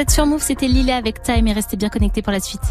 [0.00, 2.62] Êtes sur Move, c'était Lila avec Time et restez bien connectés pour la suite.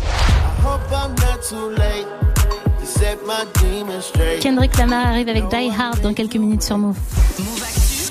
[4.41, 6.97] Kendrick Lamar arrive avec Die Hard dans quelques minutes sur Move.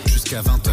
[0.06, 0.70] Jusqu'à 20h.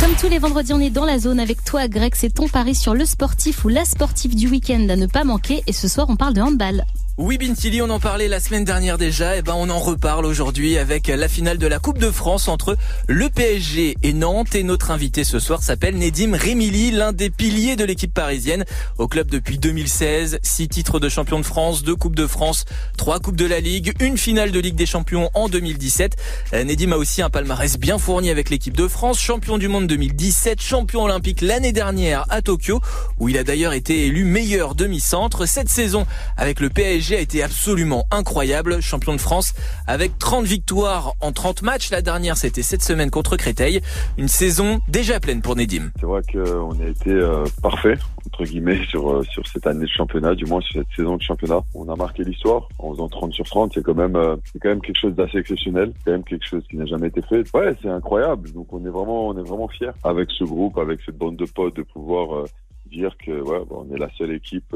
[0.00, 2.14] Comme tous les vendredis, on est dans la zone avec toi, Greg.
[2.16, 5.62] C'est ton pari sur le sportif ou la sportive du week-end à ne pas manquer.
[5.66, 6.84] Et ce soir, on parle de handball.
[7.18, 10.78] Oui, Bintili, on en parlait la semaine dernière déjà, et ben on en reparle aujourd'hui
[10.78, 12.74] avec la finale de la Coupe de France entre
[13.06, 14.54] le PSG et Nantes.
[14.54, 18.64] Et notre invité ce soir s'appelle Nedim Remili, l'un des piliers de l'équipe parisienne.
[18.96, 22.64] Au club depuis 2016, six titres de champion de France, deux Coupes de France,
[22.96, 26.16] trois Coupes de la Ligue, une finale de Ligue des Champions en 2017.
[26.54, 29.86] Euh, Nedim a aussi un palmarès bien fourni avec l'équipe de France, champion du monde
[29.86, 32.80] 2017, champion olympique l'année dernière à Tokyo,
[33.18, 35.44] où il a d'ailleurs été élu meilleur demi-centre.
[35.44, 36.06] Cette saison
[36.38, 39.54] avec le PSG a été absolument incroyable, champion de France
[39.86, 41.90] avec 30 victoires en 30 matchs.
[41.90, 43.80] La dernière, c'était cette semaine contre Créteil.
[44.18, 45.90] Une saison déjà pleine pour Nedim.
[46.00, 49.90] C'est vrai qu'on a été euh, parfait entre guillemets sur euh, sur cette année de
[49.90, 51.60] championnat, du moins sur cette saison de championnat.
[51.74, 53.72] On a marqué l'histoire en faisant 30 sur 30.
[53.74, 56.62] C'est quand même euh, c'est quand même quelque chose d'assez exceptionnel, quand même quelque chose
[56.70, 57.44] qui n'a jamais été fait.
[57.54, 58.52] Ouais, c'est incroyable.
[58.52, 61.46] Donc on est vraiment on est vraiment fiers avec ce groupe, avec cette bande de
[61.46, 62.44] potes de pouvoir
[62.90, 64.74] dire que ouais, on est la seule équipe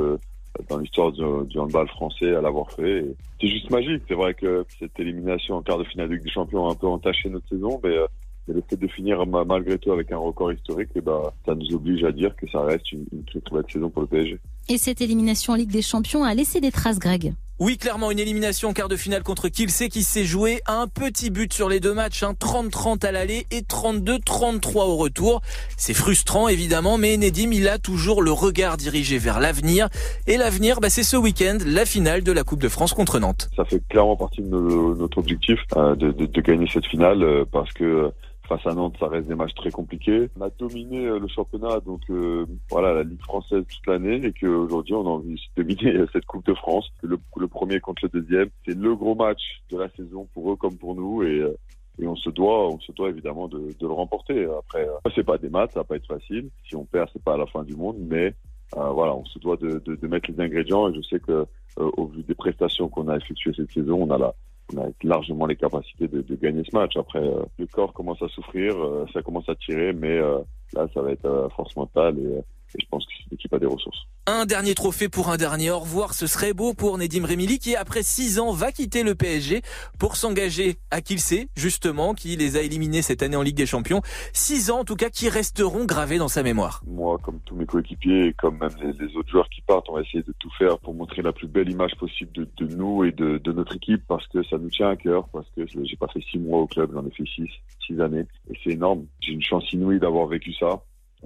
[0.69, 3.05] dans l'histoire du, handball français à l'avoir fait.
[3.41, 4.03] C'est juste magique.
[4.09, 6.75] C'est vrai que cette élimination en quart de finale de Ligue des Champions a un
[6.75, 8.07] peu entaché notre saison, mais, euh,
[8.49, 11.75] le fait de finir malgré tout avec un record historique, et eh ben, ça nous
[11.75, 14.39] oblige à dire que ça reste une, une très très belle saison pour le PSG.
[14.69, 17.35] Et cette élimination en Ligue des Champions a laissé des traces, Greg?
[17.59, 21.31] Oui, clairement, une élimination en quart de finale contre Kielce qui s'est joué un petit
[21.31, 25.41] but sur les deux matchs, hein, 30-30 à l'aller et 32-33 au retour.
[25.79, 29.89] C'est frustrant, évidemment, mais Nedim, il a toujours le regard dirigé vers l'avenir.
[30.27, 33.49] Et l'avenir, bah, c'est ce week-end, la finale de la Coupe de France contre Nantes.
[33.57, 38.13] Ça fait clairement partie de notre objectif euh, de, gagner cette finale euh, parce que
[38.49, 40.29] Face à Nantes, ça reste des matchs très compliqués.
[40.39, 44.33] On a dominé euh, le championnat, donc euh, voilà, la Ligue française toute l'année, et
[44.33, 46.89] qu'aujourd'hui, on a envie de dominer cette Coupe de France.
[47.03, 49.41] Le, le premier contre le deuxième, c'est le gros match
[49.71, 51.59] de la saison pour eux comme pour nous, et, euh,
[52.01, 54.45] et on se doit, on se doit évidemment de, de le remporter.
[54.45, 56.49] Après, c'est pas des maths, ça va pas être facile.
[56.69, 58.33] Si on perd, c'est pas à la fin du monde, mais
[58.77, 61.47] euh, voilà, on se doit de, de, de, mettre les ingrédients, et je sais que
[61.79, 64.35] au vu des prestations qu'on a effectuées cette saison, on a la
[64.75, 66.97] on a largement les capacités de, gagner ce match.
[66.97, 70.39] Après, euh, le corps commence à souffrir, euh, ça commence à tirer, mais euh,
[70.75, 72.43] là, ça va être force mentale et,
[72.77, 74.07] et je pense que l'équipe a des ressources.
[74.27, 77.77] Un dernier trophée pour un dernier au revoir, ce serait beau pour Nedim Remili qui
[77.77, 79.63] après six ans va quitter le PSG
[79.99, 84.03] pour s'engager à Kielce, justement, qui les a éliminés cette année en Ligue des Champions.
[84.33, 86.83] Six ans en tout cas qui resteront gravés dans sa mémoire.
[86.87, 89.95] Moi, comme tous mes coéquipiers et comme même les, les, autres joueurs qui partent, on
[89.95, 93.05] va essayer de tout faire pour montrer la plus belle image possible de, de nous
[93.05, 95.97] et de, de, notre équipe parce que ça nous tient à cœur, parce que j'ai
[95.97, 97.49] pas fait six mois au club, j'en ai fait six,
[97.87, 99.07] six années et c'est énorme.
[99.21, 100.83] J'ai une chance inouïe d'avoir vécu ça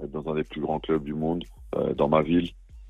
[0.07, 1.43] dans un des plus grands clubs du monde,
[1.75, 2.49] euh, dans ma ville.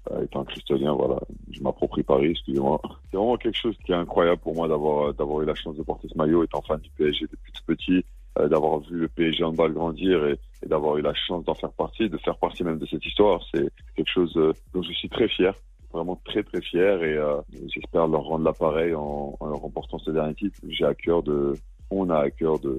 [0.09, 1.19] Euh, étant cristallien, voilà,
[1.51, 2.81] je m'approprie Paris, excusez-moi.
[3.11, 5.83] C'est vraiment quelque chose qui est incroyable pour moi d'avoir d'avoir eu la chance de
[5.83, 8.03] porter ce maillot, étant fan du PSG depuis tout petit,
[8.39, 11.71] euh, d'avoir vu le PSG en balle grandir et, d'avoir eu la chance d'en faire
[11.71, 13.41] partie, de faire partie même de cette histoire.
[13.53, 15.53] C'est quelque chose euh, dont je suis très fier,
[15.91, 20.33] vraiment très très fier et euh, j'espère leur rendre l'appareil en, en remportant ce dernier
[20.33, 20.57] titre.
[20.67, 21.55] J'ai à cœur de
[21.91, 22.73] on a à cœur d'aller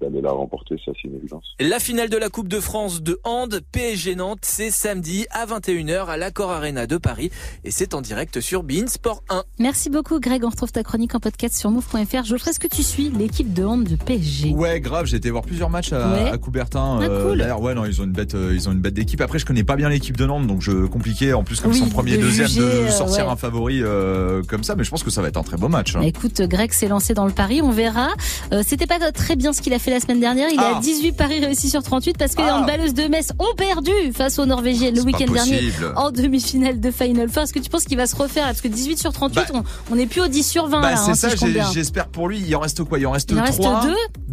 [0.00, 1.44] de, de, la remporter, ça c'est une évidence.
[1.60, 6.06] La finale de la Coupe de France de hand PSG Nantes, c'est samedi à 21h
[6.06, 7.30] à l'Accor Arena de Paris
[7.64, 9.44] et c'est en direct sur Bein Sport 1.
[9.58, 12.24] Merci beaucoup Greg, on retrouve ta chronique en podcast sur move.fr.
[12.24, 15.42] Geoffrey, est-ce que tu suis l'équipe de hand de PSG Ouais, grave, j'ai été voir
[15.42, 16.30] plusieurs matchs à, ouais.
[16.30, 17.00] à Coubertin.
[17.02, 17.38] Ah, cool.
[17.38, 19.20] D'ailleurs, ouais, non, ils ont une bête, euh, ils ont une bête d'équipe.
[19.20, 21.78] Après, je connais pas bien l'équipe de Nantes, donc je compliqué en plus comme oui,
[21.78, 23.32] son premier, de deuxième, juger, de sortir ouais.
[23.32, 24.74] un favori euh, comme ça.
[24.76, 25.96] Mais je pense que ça va être un très beau match.
[25.96, 26.02] Hein.
[26.02, 28.08] Écoute, Greg s'est lancé dans le pari, on verra.
[28.54, 30.48] Euh, C'était pas très bien ce qu'il a fait la semaine dernière.
[30.50, 30.72] Il Ah.
[30.72, 32.58] est à 18 paris réussis sur 38 parce que les Ah.
[32.60, 35.60] handballeuses de Metz ont perdu face aux Norvégiennes le week-end dernier
[35.96, 37.42] en demi-finale de Final Four.
[37.44, 39.96] Est-ce que tu penses qu'il va se refaire Parce que 18 sur 38, on on
[39.96, 42.40] n'est plus au 10 sur 20 Bah, c'est hein, ça, si je j'espère pour lui.
[42.46, 42.98] Il en reste quoi?
[42.98, 43.82] Il en reste Il en reste 3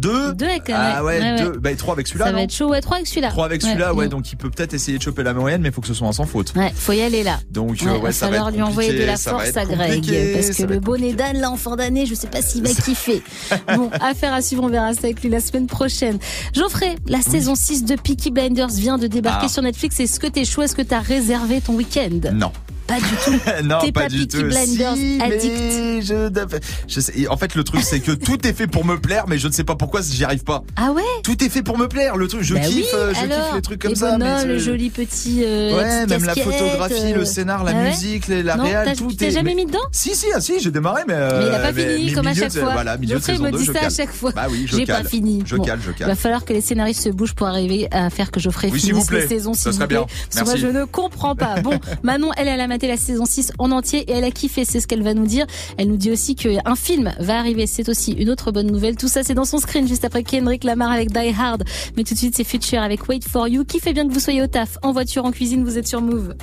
[0.02, 0.28] deux.
[0.28, 1.52] 2 Deux avec, Ah ouais, deux.
[1.58, 2.26] Bah, 3 avec celui-là.
[2.26, 3.28] Ça va être chaud, ouais, 3 avec celui-là.
[3.30, 5.72] 3 avec celui-là, ouais, donc il peut peut-être essayer de choper la moyenne, mais il
[5.74, 6.52] faut que ce soit un sans faute.
[6.56, 7.38] Ouais, faut y aller là.
[7.50, 10.04] Donc, euh, Ouais, ça va falloir lui envoyer de la force à Greg.
[10.34, 13.22] Parce que le bonnet d'âne, là, en fin d'année, je sais pas s'il va kiffer.
[13.76, 16.18] Bon, affaire à suivre, on verra ça avec lui la semaine prochaine.
[16.52, 19.52] Geoffrey, la saison 6 de Peaky Blinders vient de débarquer Ah.
[19.52, 19.98] sur Netflix.
[20.00, 20.62] Est-ce que t'es chaud?
[20.62, 22.10] Est-ce que t'as réservé ton week-end?
[22.32, 22.52] Non.
[22.86, 23.40] Pas du tout.
[23.64, 24.42] non, T'es pas, pas du Peaky tout.
[24.44, 26.02] Blinders Si, addict.
[26.02, 26.58] je,
[26.88, 29.38] je sais- en fait, le truc, c'est que tout est fait pour me plaire, mais
[29.38, 30.62] je ne sais pas pourquoi j'y arrive pas.
[30.76, 32.16] Ah ouais Tout est fait pour me plaire.
[32.16, 34.16] Le truc, je Bah kiffe, oui, euh, je alors, kiffe les trucs comme les ça.
[34.18, 35.42] bonhommes, le joli petit.
[35.44, 38.96] euh, Ouais, même la photographie, euh, le scénar, la ah ouais musique, la Non, réal,
[38.96, 39.78] tout tu t'es jamais mais- mis dedans?
[39.92, 41.14] Si, si, ah, si, j'ai démarré, mais.
[41.14, 42.72] Mais il a euh, pas fini, comme à chaque fois.
[42.72, 43.90] Voilà, milieu de me 2, dit ça à cale.
[43.92, 44.32] chaque fois.
[44.34, 45.08] Bah oui, je J'ai pas cale.
[45.08, 45.42] fini.
[45.46, 46.16] Je cale, je Il va cale.
[46.16, 49.54] falloir que les scénaristes se bougent pour arriver à faire que Geoffrey finisse les saisons,
[49.54, 50.06] Ça serait bien.
[50.32, 51.60] Parce que moi, je ne comprends pas.
[51.60, 54.80] Bon, Manon, elle, elle a la saison 6 en entier et elle a kiffé, c'est
[54.80, 55.46] ce qu'elle va nous dire.
[55.76, 58.96] Elle nous dit aussi qu'un film va arriver, c'est aussi une autre bonne nouvelle.
[58.96, 61.64] Tout ça, c'est dans son screen, juste après Kendrick Lamar avec Die Hard.
[61.96, 64.20] Mais tout de suite, c'est Future avec Wait For You, qui fait bien que vous
[64.20, 66.34] soyez au taf, en voiture, en cuisine, vous êtes sur Move.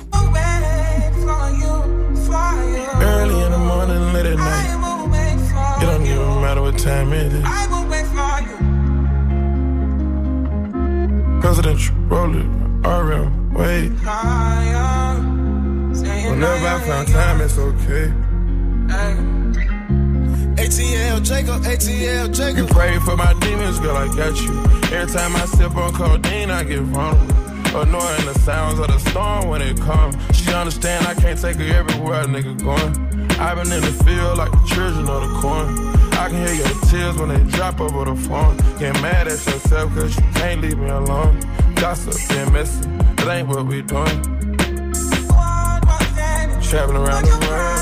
[12.84, 13.90] RM, wait.
[16.30, 18.12] Whenever I found time, it's okay.
[20.62, 22.56] ATL Jacob, ATL Jacob.
[22.56, 24.62] You pray for my demons, girl, I got you.
[24.96, 27.34] Every time I sip on codeine, I get vulnerable.
[27.76, 30.14] Annoying the sounds of the storm when it comes.
[30.36, 33.30] She understand I can't take her everywhere a nigga going.
[33.40, 35.66] I've been in the field like the children of the corn.
[36.12, 38.56] I can hear your tears when they drop over the phone.
[38.78, 41.40] Get mad at yourself cause you can't leave me alone.
[41.74, 44.49] Gossip and messy, that ain't what we doing.
[46.70, 47.80] Traveling around the world.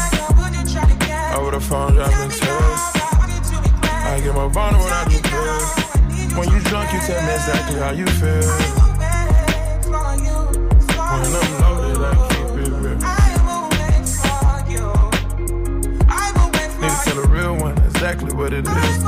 [1.37, 2.81] Over the phone, dropping tears.
[3.85, 5.75] I get more vulnerable when I do pills.
[6.35, 8.49] When you drunk, you tell me exactly how you feel.
[11.05, 12.97] When I'm loaded, I keep it real.
[16.81, 19.03] Need to tell a real one exactly what it is.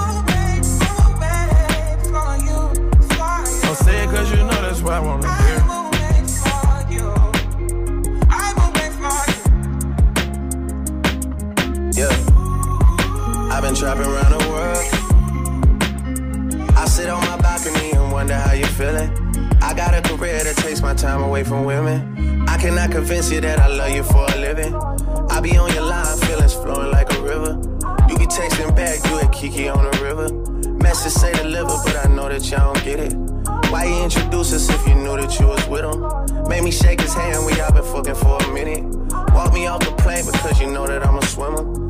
[3.63, 5.30] Don't say it cause you know that's why I wanna
[13.81, 14.77] trapping around the world.
[16.77, 19.11] I sit on my balcony and wonder how you're feeling.
[19.63, 22.47] I got a career that takes my time away from women.
[22.47, 24.75] I cannot convince you that I love you for a living.
[25.31, 27.59] I be on your line, feelings flowing like a river.
[28.11, 30.29] You be texting back, you at Kiki on the river.
[30.83, 33.15] Message say deliver, but I know that y'all don't get it.
[33.73, 36.49] Why you introduce us if you knew that you was with him?
[36.51, 38.85] Made me shake his hand, we all been fucking for a minute.
[39.33, 41.90] Walk me off the plane because you know that I'm a swimmer.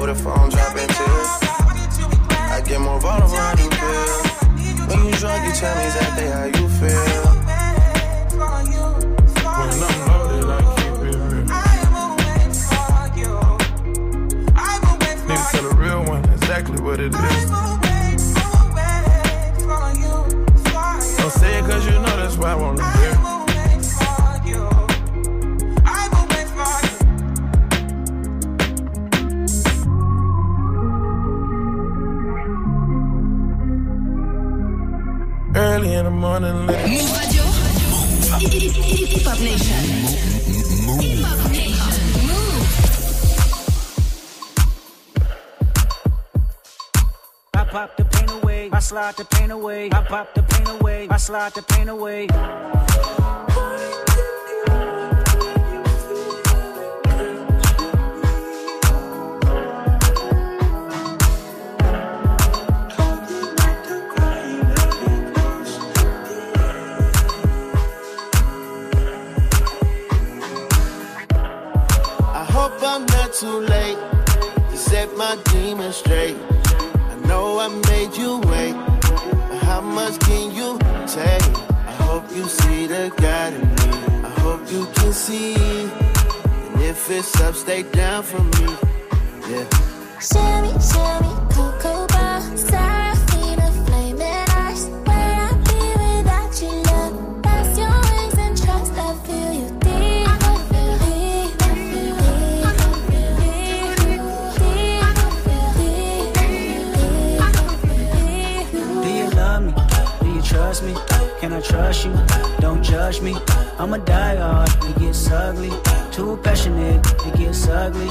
[0.00, 0.88] Over the phone, dropping.
[2.48, 4.24] I get more vulnerable you feel.
[4.88, 7.12] When you drunk, you tell me exactly how you feel.
[9.58, 11.46] When I'm loaded, I keep it real.
[15.52, 17.39] Tell real one exactly what it is.
[49.10, 49.88] Slide the pain away.
[49.92, 52.28] I pop the pain away, I slide the pain away.
[72.32, 73.98] I hope I'm not too late
[74.70, 76.36] to set my demons straight.
[77.10, 78.74] I know I made you wait,
[80.00, 81.56] much can you take?
[81.90, 83.90] I hope you see the God in me.
[84.28, 85.54] I hope you can see.
[86.66, 88.68] And if it's up, stay down for me.
[89.50, 89.66] Yeah.
[90.28, 92.40] Sherry, Sherry, Cocoa Bar,
[111.40, 112.12] Can I trust you?
[112.58, 113.34] Don't judge me.
[113.78, 115.70] I'm a die hard, it gets ugly.
[116.12, 118.10] Too passionate, it gets ugly.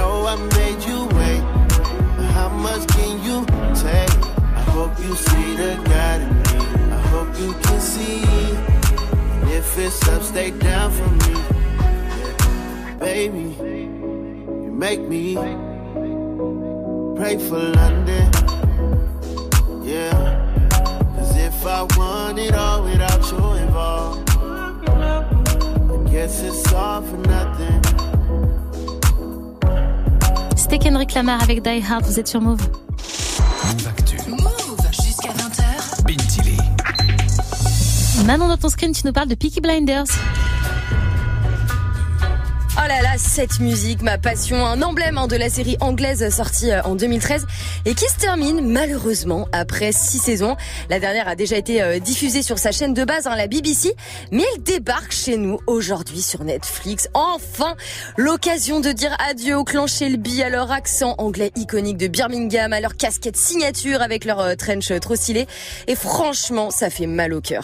[0.00, 1.42] Know I made you wait,
[2.32, 3.44] how much can you
[3.74, 4.16] take?
[4.60, 6.58] I hope you see the God in me.
[6.96, 8.22] I hope you can see.
[9.34, 11.34] And if it's up, stay down for me.
[12.98, 13.48] Baby,
[14.64, 15.34] you make me
[17.18, 18.26] pray for London.
[19.84, 20.16] Yeah.
[21.14, 27.89] Cause if I want it all without you involved, I guess it's all for nothing.
[30.70, 32.60] C'était Kendrick Lamar avec Die Hard, vous êtes sur Move.
[34.28, 36.04] Move jusqu'à 20h.
[36.06, 36.56] Bintili.
[38.24, 40.04] Manon, dans ton screen, tu nous parles de Peaky Blinders.
[42.82, 46.70] Oh là là, cette musique, ma passion, un emblème hein, de la série anglaise sortie
[46.70, 47.46] euh, en 2013
[47.84, 50.56] et qui se termine malheureusement après six saisons.
[50.88, 53.94] La dernière a déjà été euh, diffusée sur sa chaîne de base, hein, la BBC,
[54.32, 57.08] mais elle débarque chez nous aujourd'hui sur Netflix.
[57.12, 57.74] Enfin,
[58.16, 62.80] l'occasion de dire adieu au clan Shelby, à leur accent anglais iconique de Birmingham, à
[62.80, 65.46] leur casquette signature avec leur euh, trench trop stylé.
[65.86, 67.62] Et franchement, ça fait mal au cœur.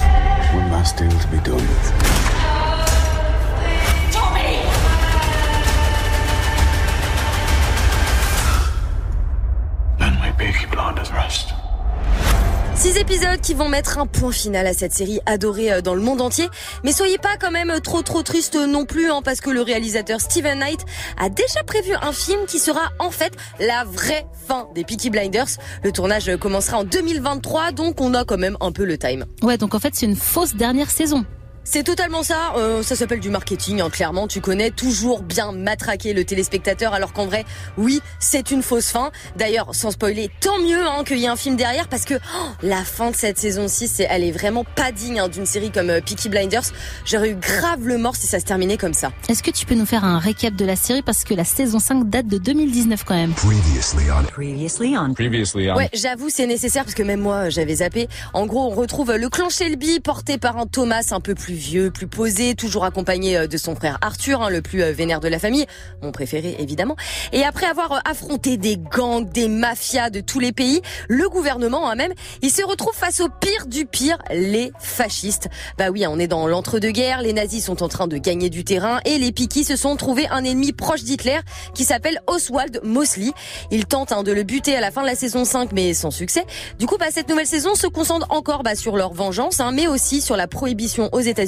[12.87, 16.01] Six épisodes qui vont mettre un point final à cette série adorée euh, dans le
[16.01, 16.49] monde entier.
[16.85, 20.21] Mais soyez pas quand même trop trop triste non plus, hein, parce que le réalisateur
[20.21, 20.85] Steven Knight
[21.19, 25.49] a déjà prévu un film qui sera en fait la vraie fin des Peaky Blinders.
[25.83, 29.25] Le tournage commencera en 2023, donc on a quand même un peu le time.
[29.43, 31.27] Ouais, donc en fait, c'est une fausse dernière saison.
[31.69, 36.13] C'est totalement ça, euh, ça s'appelle du marketing, hein, clairement, tu connais, toujours bien matraquer
[36.15, 37.45] le téléspectateur, alors qu'en vrai,
[37.77, 39.11] oui, c'est une fausse fin.
[39.35, 42.47] D'ailleurs, sans spoiler, tant mieux hein, qu'il y ait un film derrière, parce que oh,
[42.63, 45.73] la fin de cette saison 6, c'est- elle est vraiment pas digne hein, d'une série
[45.73, 46.63] comme euh, Peaky Blinders.
[47.05, 49.11] J'aurais eu grave le mort si ça se terminait comme ça.
[49.29, 51.03] Est-ce que tu peux nous faire un récap de la série?
[51.03, 53.33] Parce que la saison 5 date de 2019 quand même.
[53.33, 54.23] Previously on.
[54.25, 55.15] Previously on.
[55.15, 58.07] Previously Ouais, j'avoue, c'est nécessaire parce que même moi, j'avais zappé.
[58.35, 61.91] En gros, on retrouve le clan Shelby porté par un Thomas un peu plus vieux,
[61.91, 65.29] plus posé, toujours accompagné euh, de son frère Arthur, hein, le plus euh, vénère de
[65.29, 65.67] la famille,
[66.03, 66.97] mon préféré évidemment.
[67.33, 71.91] Et après avoir euh, affronté des gangs, des mafias de tous les pays, le gouvernement
[71.91, 75.49] hein, même, il se retrouve face au pire du pire, les fascistes.
[75.79, 79.01] Bah oui, on est dans l'entre-deux-guerres, les nazis sont en train de gagner du terrain
[79.05, 81.41] et les Peaky se sont trouvés un ennemi proche d'Hitler
[81.75, 83.33] qui s'appelle Oswald Mosley.
[83.71, 86.11] Ils tentent hein, de le buter à la fin de la saison 5 mais sans
[86.11, 86.45] succès.
[86.79, 89.87] Du coup, bah, cette nouvelle saison se concentre encore bah, sur leur vengeance, hein, mais
[89.87, 91.46] aussi sur la prohibition aux États-Unis.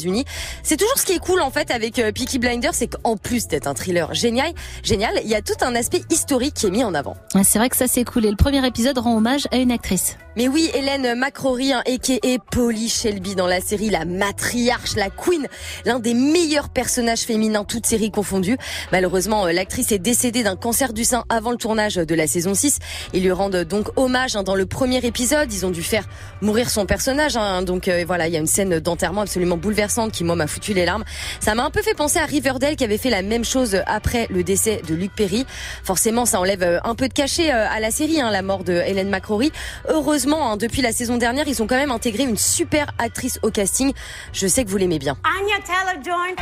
[0.62, 3.48] C'est toujours ce qui est cool en fait avec euh, Peaky Blinders, c'est qu'en plus
[3.48, 6.84] d'être un thriller génial, génial, il y a tout un aspect historique qui est mis
[6.84, 7.16] en avant.
[7.44, 10.16] C'est vrai que ça c'est cool et le premier épisode rend hommage à une actrice.
[10.36, 12.38] Mais oui, Hélène McCrory, hein, a.k.a.
[12.52, 15.48] Polly Shelby dans la série, la matriarche, la queen,
[15.84, 18.56] l'un des meilleurs personnages féminins, toutes séries confondues.
[18.92, 22.54] Malheureusement, euh, l'actrice est décédée d'un cancer du sein avant le tournage de la saison
[22.54, 22.78] 6.
[23.14, 25.52] Ils lui rendent donc hommage hein, dans le premier épisode.
[25.52, 26.08] Ils ont dû faire
[26.40, 27.36] mourir son personnage.
[27.36, 27.62] hein.
[27.62, 30.74] donc euh, voilà, il y a une scène d'enterrement absolument bouleversante qui, moi, m'a foutu
[30.74, 31.04] les larmes.
[31.40, 34.26] Ça m'a un peu fait penser à Riverdale qui avait fait la même chose après
[34.30, 35.46] le décès de Luc Perry.
[35.82, 38.64] Forcément, ça enlève euh, un peu de cachet euh, à la série, hein, la mort
[38.64, 39.50] de Hélène McCrory.
[39.88, 43.50] Heureusement, hein, depuis la saison dernière, ils ont quand même intégré une super actrice au
[43.50, 43.92] casting.
[44.32, 45.16] Je sais que vous l'aimez bien.
[45.24, 46.36] Anya Taylor-Joy.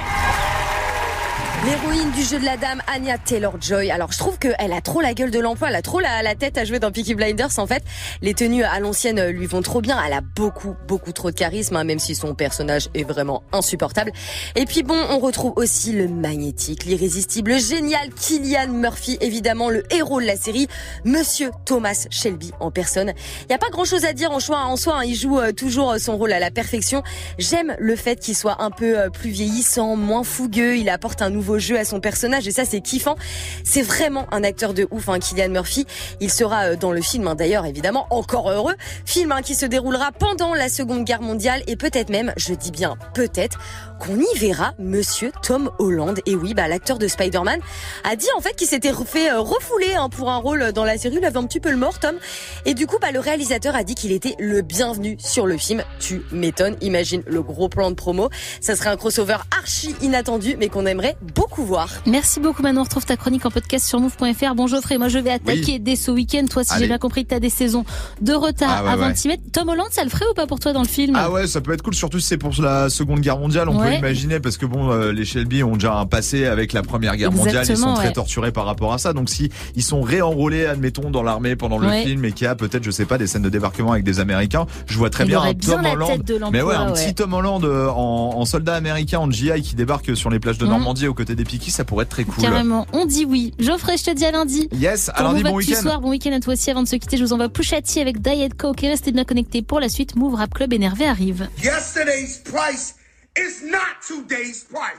[1.64, 3.90] L'héroïne du jeu de la dame, Anya Taylor-Joy.
[3.90, 6.36] Alors, je trouve qu'elle a trop la gueule de l'emploi, elle a trop la, la
[6.36, 7.58] tête à jouer dans Peaky Blinders.
[7.58, 7.82] En fait,
[8.22, 9.98] les tenues à l'ancienne euh, lui vont trop bien.
[10.06, 14.12] Elle a beaucoup, beaucoup trop de charisme, hein, même si son personnage est vraiment insupportable.
[14.54, 19.82] Et puis bon, on retrouve aussi le magnétique, l'irrésistible, le génial Killian Murphy, évidemment le
[19.92, 20.68] héros de la série,
[21.04, 23.12] Monsieur Thomas Shelby en personne.
[23.42, 24.98] Il n'y a pas grand-chose à dire en soi, en soi.
[24.98, 27.02] hein, il joue euh, toujours euh, son rôle à la perfection.
[27.38, 30.76] J'aime le fait qu'il soit un peu plus vieillissant, moins fougueux.
[30.76, 33.16] Il apporte un nouveau jeu à son personnage et ça c'est kiffant.
[33.64, 35.86] C'est vraiment un acteur de ouf, hein, Kylian Murphy.
[36.20, 38.74] Il sera euh, dans le film hein, d'ailleurs évidemment encore heureux.
[39.04, 42.70] Film hein, qui se déroulera pendant la Seconde Guerre mondiale et peut-être même, je dis
[42.70, 43.58] bien peut-être,
[43.98, 46.20] qu'on y verra Monsieur Tom Holland.
[46.26, 47.60] Et oui, bah l'acteur de Spider-Man
[48.04, 50.98] a dit en fait qu'il s'était fait euh, refouler hein, pour un rôle dans la
[50.98, 51.16] série.
[51.16, 52.16] Il avait un petit peu le mort, Tom.
[52.64, 55.82] Et du coup, bah le réalisateur a dit qu'il était le bienvenu sur le film.
[55.98, 56.76] Tu m'étonnes.
[56.80, 58.30] Imagine le gros plan de promo.
[58.60, 61.88] Ça serait un crossover archi inattendu, mais qu'on aimerait beaucoup voir.
[62.06, 64.54] Merci beaucoup Manon, on retrouve ta chronique en podcast sur move.fr.
[64.56, 65.80] Bon Geoffrey, moi je vais attaquer Oui.
[65.80, 66.44] dès ce week-end.
[66.50, 67.84] Toi, si j'ai bien compris, t'as des saisons
[68.20, 69.12] de retard Ah ouais, avant ouais.
[69.12, 69.42] de t'y mettre.
[69.52, 71.60] Tom Holland, ça le ferait ou pas pour toi dans le film Ah ouais, ça
[71.60, 73.68] peut être cool, surtout si c'est pour la Seconde Guerre mondiale.
[73.68, 73.92] On Ouais.
[73.92, 77.16] peut imaginer parce que bon, euh, les Shelby ont déjà un passé avec la Première
[77.16, 77.66] Guerre mondiale.
[77.68, 79.12] Ils sont très torturés par rapport à ça.
[79.12, 82.04] Donc si ils sont réenrôlés, admettons, dans l'armée pendant le Ouais.
[82.04, 84.20] film et qu'il y a peut-être, je sais pas, des scènes de débarquement avec des
[84.20, 86.10] Américains, je vois très Il bien un bien Tom la Holland.
[86.16, 87.04] tête de l'emploi, mais ouais, un ouais.
[87.04, 90.58] petit Tom Holland euh, en, en soldat américain en GI qui débarque sur les plages
[90.58, 90.70] de Mhm.
[90.70, 92.42] Normandie aux des Pikis, ça pourrait être très cool.
[92.42, 93.54] Carrément, on dit oui.
[93.58, 94.68] Geoffrey, je te dis à lundi.
[94.72, 95.80] Yes, à lundi, bon week-end.
[95.80, 96.70] soir, bon week-end à toi aussi.
[96.70, 99.62] Avant de se quitter, je vous envoie Pushati avec Diet Coke et restez bien connectés
[99.62, 100.16] pour la suite.
[100.16, 101.48] Move Rap Club énervé arrive.
[101.62, 102.94] Yesterday's price
[103.36, 104.96] is not today's price.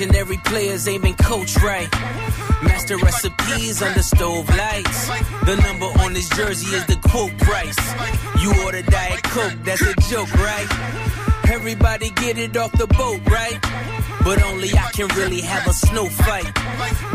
[0.00, 1.92] Imaginary players aiming coach right.
[2.62, 5.08] Master recipes under stove lights.
[5.44, 7.76] The number on his jersey is the quote price.
[8.40, 10.66] You order Diet Coke, that's a joke, right?
[11.52, 13.60] Everybody get it off the boat, right?
[14.24, 16.46] But only I can really have a snow fight.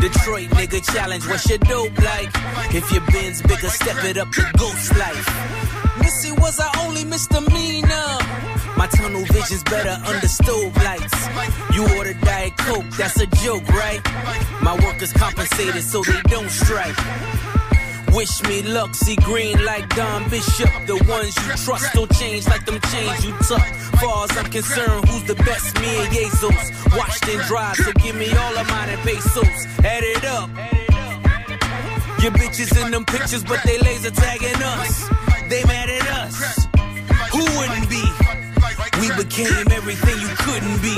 [0.00, 2.30] Detroit nigga challenge, what's your dope like?
[2.72, 5.98] If your bin's bigger, step it up to ghost life.
[5.98, 8.18] Missy was our only misdemeanor.
[8.76, 11.28] My tunnel vision's better under stove lights.
[11.74, 14.00] You order Diet Coke, that's a joke, right?
[14.62, 16.96] My workers compensated so they don't strike.
[18.12, 20.70] Wish me luck, see green like Don Bishop.
[20.86, 23.66] The ones you trust don't change like them chains you tuck.
[24.00, 25.78] Far as I'm concerned, who's the best?
[25.80, 26.70] Me and Jesus.
[26.96, 29.66] Washed and dried, so give me all of mine in pesos.
[29.84, 30.50] Add it up.
[32.22, 35.08] Your bitches in them pictures, but they laser tagging us.
[35.48, 36.66] They mad at us.
[37.32, 38.25] Who wouldn't be?
[39.00, 40.96] We became everything you couldn't be.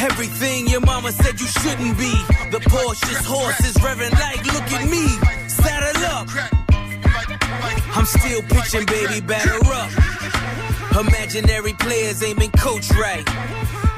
[0.00, 2.12] Everything your mama said you shouldn't be.
[2.50, 5.06] The Porsche's horse is revving like, look at me.
[5.46, 6.28] Saddle up.
[7.94, 9.90] I'm still pitching, baby, batter up.
[10.98, 13.26] Imaginary players aiming coach right.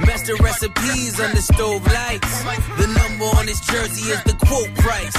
[0.05, 2.43] Master recipes under stove lights.
[2.77, 5.15] The number on his jersey is the quote price.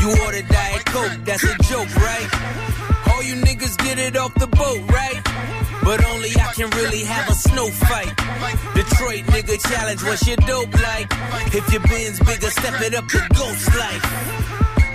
[0.00, 2.87] You order Diet Coke, that's a joke, right?
[3.18, 5.20] All you niggas get it off the boat, right?
[5.82, 8.14] But only I can really have a snow fight.
[8.76, 11.08] Detroit nigga challenge, what's your dope like?
[11.52, 14.77] If your bin's bigger, step it up to ghost life.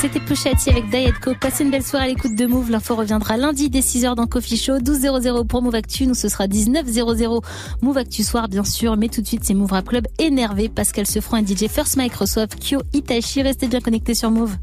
[0.00, 1.38] C'était Pushati avec Diet Coke.
[1.38, 2.70] Passez une belle soirée à l'écoute de Move.
[2.70, 4.78] L'info reviendra lundi dès 6h dans Coffee Show.
[4.78, 6.06] 12.00 pour Move Actu.
[6.06, 7.44] Nous, ce sera 19.00
[7.82, 8.96] Move Actu soir, bien sûr.
[8.96, 10.70] Mais tout de suite, c'est Move Rap Club énervé.
[10.70, 13.42] Pascal Sefranc et DJ First Microsoft, Kyo Itachi.
[13.42, 14.56] Restez bien connectés sur Move.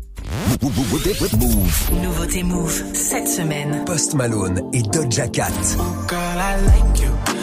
[2.01, 3.83] Nouveauté Move, cette semaine.
[3.85, 5.51] Post Malone et Doja Cat.
[6.09, 7.36] Girl, I like you.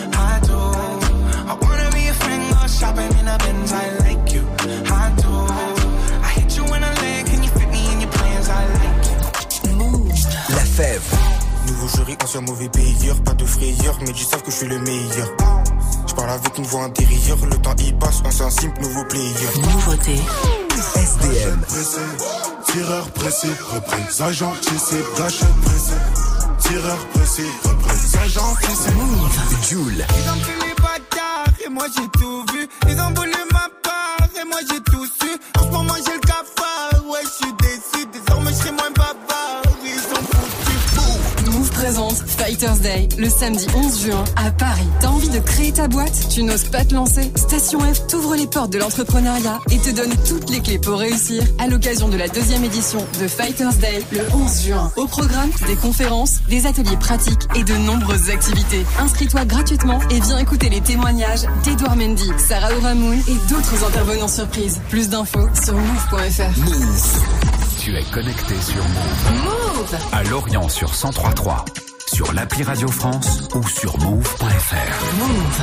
[12.04, 15.28] Jury, ancien mauvais payeur, pas de frayeur, mais ils savent que je suis le meilleur.
[16.06, 19.32] Je parle avec une voix intérieure, le temps y passe, ancien simple, nouveau player.
[19.62, 20.16] Nouveauté.
[20.96, 21.60] SDM.
[21.60, 22.00] Pressé,
[22.66, 25.94] tireur pressé, reprise, agent tissé, gâchette pressé.
[26.58, 28.90] Tireur pressé, reprise, agent tissé.
[29.70, 29.92] Joule.
[29.94, 32.68] Ils ont pris les bâtards et moi j'ai tout vu.
[32.88, 35.30] Ils ont voulu ma part et moi j'ai tout su.
[35.58, 36.20] En ce moment j'ai le
[41.84, 44.88] présente Fighters Day le samedi 11 juin à Paris.
[45.00, 46.28] T'as envie de créer ta boîte?
[46.30, 47.30] Tu n'oses pas te lancer?
[47.36, 51.42] Station F t'ouvre les portes de l'entrepreneuriat et te donne toutes les clés pour réussir
[51.58, 54.92] à l'occasion de la deuxième édition de Fighters Day le 11 juin.
[54.96, 58.86] Au programme, des conférences, des ateliers pratiques et de nombreuses activités.
[58.98, 64.80] Inscris-toi gratuitement et viens écouter les témoignages d'Edouard Mendy, Sarah Ouramoun et d'autres intervenants surprises.
[64.88, 66.60] Plus d'infos sur move.fr.
[66.60, 67.54] Move.
[67.78, 69.44] Tu es connecté sur Move.
[69.44, 71.66] Move À Lorient sur 1033.
[72.12, 75.16] Sur l'appli Radio France ou sur move.fr.
[75.18, 75.60] Move.